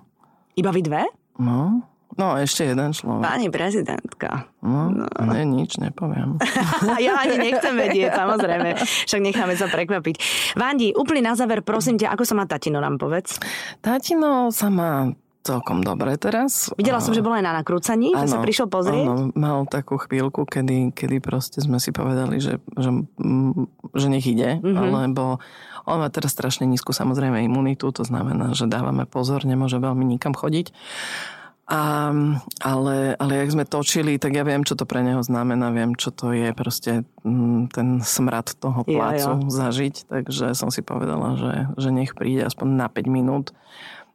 Iba 0.56 0.72
vy 0.72 0.80
dve? 0.80 1.02
No. 1.36 1.84
No, 2.14 2.38
ešte 2.38 2.70
jeden 2.70 2.94
človek. 2.94 3.26
Pani 3.26 3.48
prezidentka. 3.50 4.46
No, 4.62 4.88
no. 4.90 5.06
Ne, 5.28 5.42
nič 5.42 5.76
nepoviem. 5.82 6.38
ja 7.06 7.18
ani 7.18 7.36
nechcem 7.36 7.74
vedieť, 7.74 8.14
samozrejme. 8.14 8.78
Však 8.80 9.20
necháme 9.20 9.54
sa 9.58 9.66
prekvapiť. 9.66 10.16
Vandi, 10.54 10.94
úplne 10.94 11.26
na 11.26 11.34
záver, 11.34 11.66
prosím 11.66 11.98
ťa, 11.98 12.14
ako 12.14 12.22
sa 12.22 12.34
má 12.38 12.44
tatino, 12.46 12.78
nám 12.78 12.96
povedz. 12.96 13.42
Tatino 13.82 14.54
sa 14.54 14.70
má 14.70 15.10
celkom 15.44 15.84
dobre 15.84 16.16
teraz. 16.16 16.72
Videla 16.80 17.04
som, 17.04 17.12
že 17.12 17.20
bola 17.20 17.38
aj 17.38 17.44
na 17.44 17.52
nakrúcaní, 17.60 18.16
že 18.16 18.32
sa 18.32 18.40
prišiel 18.40 18.66
pozrieť. 18.72 19.04
Áno, 19.04 19.28
mal 19.36 19.68
takú 19.68 20.00
chvíľku, 20.00 20.48
kedy, 20.48 20.96
kedy 20.96 21.20
proste 21.20 21.60
sme 21.60 21.76
si 21.76 21.92
povedali, 21.92 22.40
že, 22.40 22.64
že, 22.80 22.90
že 23.92 24.06
nech 24.08 24.24
ide, 24.24 24.56
mm-hmm. 24.64 24.88
lebo 24.88 25.38
on 25.84 26.00
má 26.00 26.08
teraz 26.08 26.32
strašne 26.32 26.64
nízku 26.64 26.96
samozrejme 26.96 27.44
imunitu, 27.44 27.92
to 27.92 28.08
znamená, 28.08 28.56
že 28.56 28.64
dávame 28.64 29.04
pozor, 29.04 29.44
nemôže 29.44 29.76
veľmi 29.76 30.08
nikam 30.08 30.32
chodiť. 30.32 30.72
A, 31.64 32.12
ale, 32.60 33.16
ale 33.16 33.32
jak 33.40 33.54
sme 33.56 33.64
točili, 33.64 34.20
tak 34.20 34.36
ja 34.36 34.44
viem, 34.44 34.68
čo 34.68 34.76
to 34.76 34.84
pre 34.84 35.00
neho 35.00 35.24
znamená, 35.24 35.72
viem, 35.72 35.96
čo 35.96 36.12
to 36.12 36.36
je 36.36 36.52
proste 36.52 37.08
mm, 37.24 37.72
ten 37.72 38.04
smrad 38.04 38.52
toho 38.60 38.84
plácu 38.84 39.30
ja, 39.32 39.40
ja. 39.40 39.48
zažiť, 39.48 40.12
takže 40.12 40.52
som 40.52 40.68
si 40.68 40.84
povedala, 40.84 41.40
že, 41.40 41.52
že 41.80 41.88
nech 41.88 42.12
príde 42.12 42.44
aspoň 42.44 42.68
na 42.68 42.86
5 42.92 43.08
minút. 43.08 43.56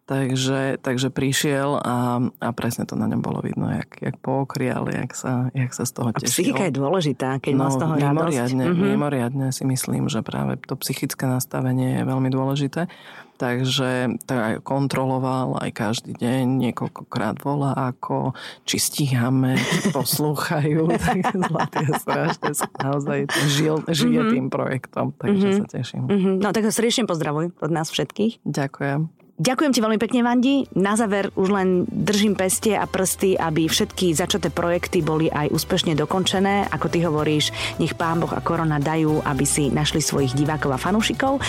Takže, 0.10 0.82
takže 0.82 1.14
prišiel 1.14 1.78
a, 1.86 2.18
a 2.42 2.50
presne 2.50 2.90
to 2.90 2.98
na 2.98 3.06
ňom 3.06 3.22
bolo 3.22 3.46
vidno, 3.46 3.70
jak, 3.70 3.94
jak 4.02 4.18
pookrial, 4.18 4.90
jak 4.90 5.14
sa, 5.14 5.54
jak 5.54 5.70
sa 5.70 5.86
z 5.86 5.92
toho 5.94 6.10
tešil. 6.18 6.26
A 6.26 6.34
psychika 6.34 6.64
je 6.66 6.74
dôležitá, 6.74 7.38
keď 7.38 7.54
no, 7.54 7.62
má 7.62 7.68
z 7.70 7.78
toho 7.78 7.94
mimoriadne, 7.94 8.66
radosť. 8.66 8.74
Mm-hmm. 8.74 8.90
Mimoriadne 8.90 9.48
si 9.54 9.64
myslím, 9.70 10.10
že 10.10 10.26
práve 10.26 10.58
to 10.66 10.74
psychické 10.82 11.30
nastavenie 11.30 12.02
je 12.02 12.04
veľmi 12.10 12.34
dôležité. 12.34 12.90
Takže 13.38 14.20
tak 14.28 14.66
kontroloval 14.66 15.62
aj 15.62 15.72
každý 15.78 16.18
deň, 16.18 16.58
niekoľkokrát 16.58 17.40
volá 17.46 17.72
ako, 17.78 18.34
či 18.66 18.82
stíhame, 18.82 19.62
či 19.62 19.94
poslúchajú. 19.96 20.90
tak 21.06 21.38
zlatý 21.38 21.86
je 21.86 21.94
strašne, 22.02 22.50
naozaj 22.82 23.20
žil, 23.46 23.86
žije 23.86 24.26
mm-hmm. 24.26 24.34
tým 24.34 24.46
projektom, 24.50 25.14
takže 25.22 25.46
mm-hmm. 25.54 25.60
sa 25.62 25.66
teším. 25.70 26.04
Mm-hmm. 26.10 26.36
No 26.42 26.50
tak 26.50 26.66
srdečne 26.66 27.06
pozdravuj 27.06 27.54
od 27.62 27.70
nás 27.70 27.94
všetkých. 27.94 28.42
Ďakujem. 28.42 29.19
Ďakujem 29.40 29.72
ti 29.72 29.80
veľmi 29.80 29.96
pekne, 30.04 30.20
Vandi. 30.20 30.68
Na 30.76 31.00
záver 31.00 31.32
už 31.40 31.48
len 31.48 31.88
držím 31.88 32.36
peste 32.36 32.76
a 32.76 32.84
prsty, 32.84 33.40
aby 33.40 33.72
všetky 33.72 34.12
začaté 34.12 34.52
projekty 34.52 35.00
boli 35.00 35.32
aj 35.32 35.56
úspešne 35.56 35.96
dokončené. 35.96 36.68
Ako 36.68 36.92
ty 36.92 37.00
hovoríš, 37.08 37.56
nech 37.80 37.96
Pán 37.96 38.20
Boh 38.20 38.36
a 38.36 38.44
korona 38.44 38.84
dajú, 38.84 39.24
aby 39.24 39.48
si 39.48 39.72
našli 39.72 40.04
svojich 40.04 40.36
divákov 40.36 40.76
a 40.76 40.82
fanúšikov. 40.84 41.40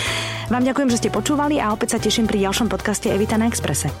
Vám 0.47 0.63
ďakujem, 0.63 0.87
že 0.87 0.99
ste 1.03 1.11
počúvali 1.11 1.59
a 1.59 1.75
opäť 1.75 1.99
sa 1.99 1.99
teším 1.99 2.31
pri 2.31 2.47
ďalšom 2.47 2.71
podcaste 2.71 3.11
Evita 3.11 3.35
na 3.35 3.51
Exprese. 3.51 3.91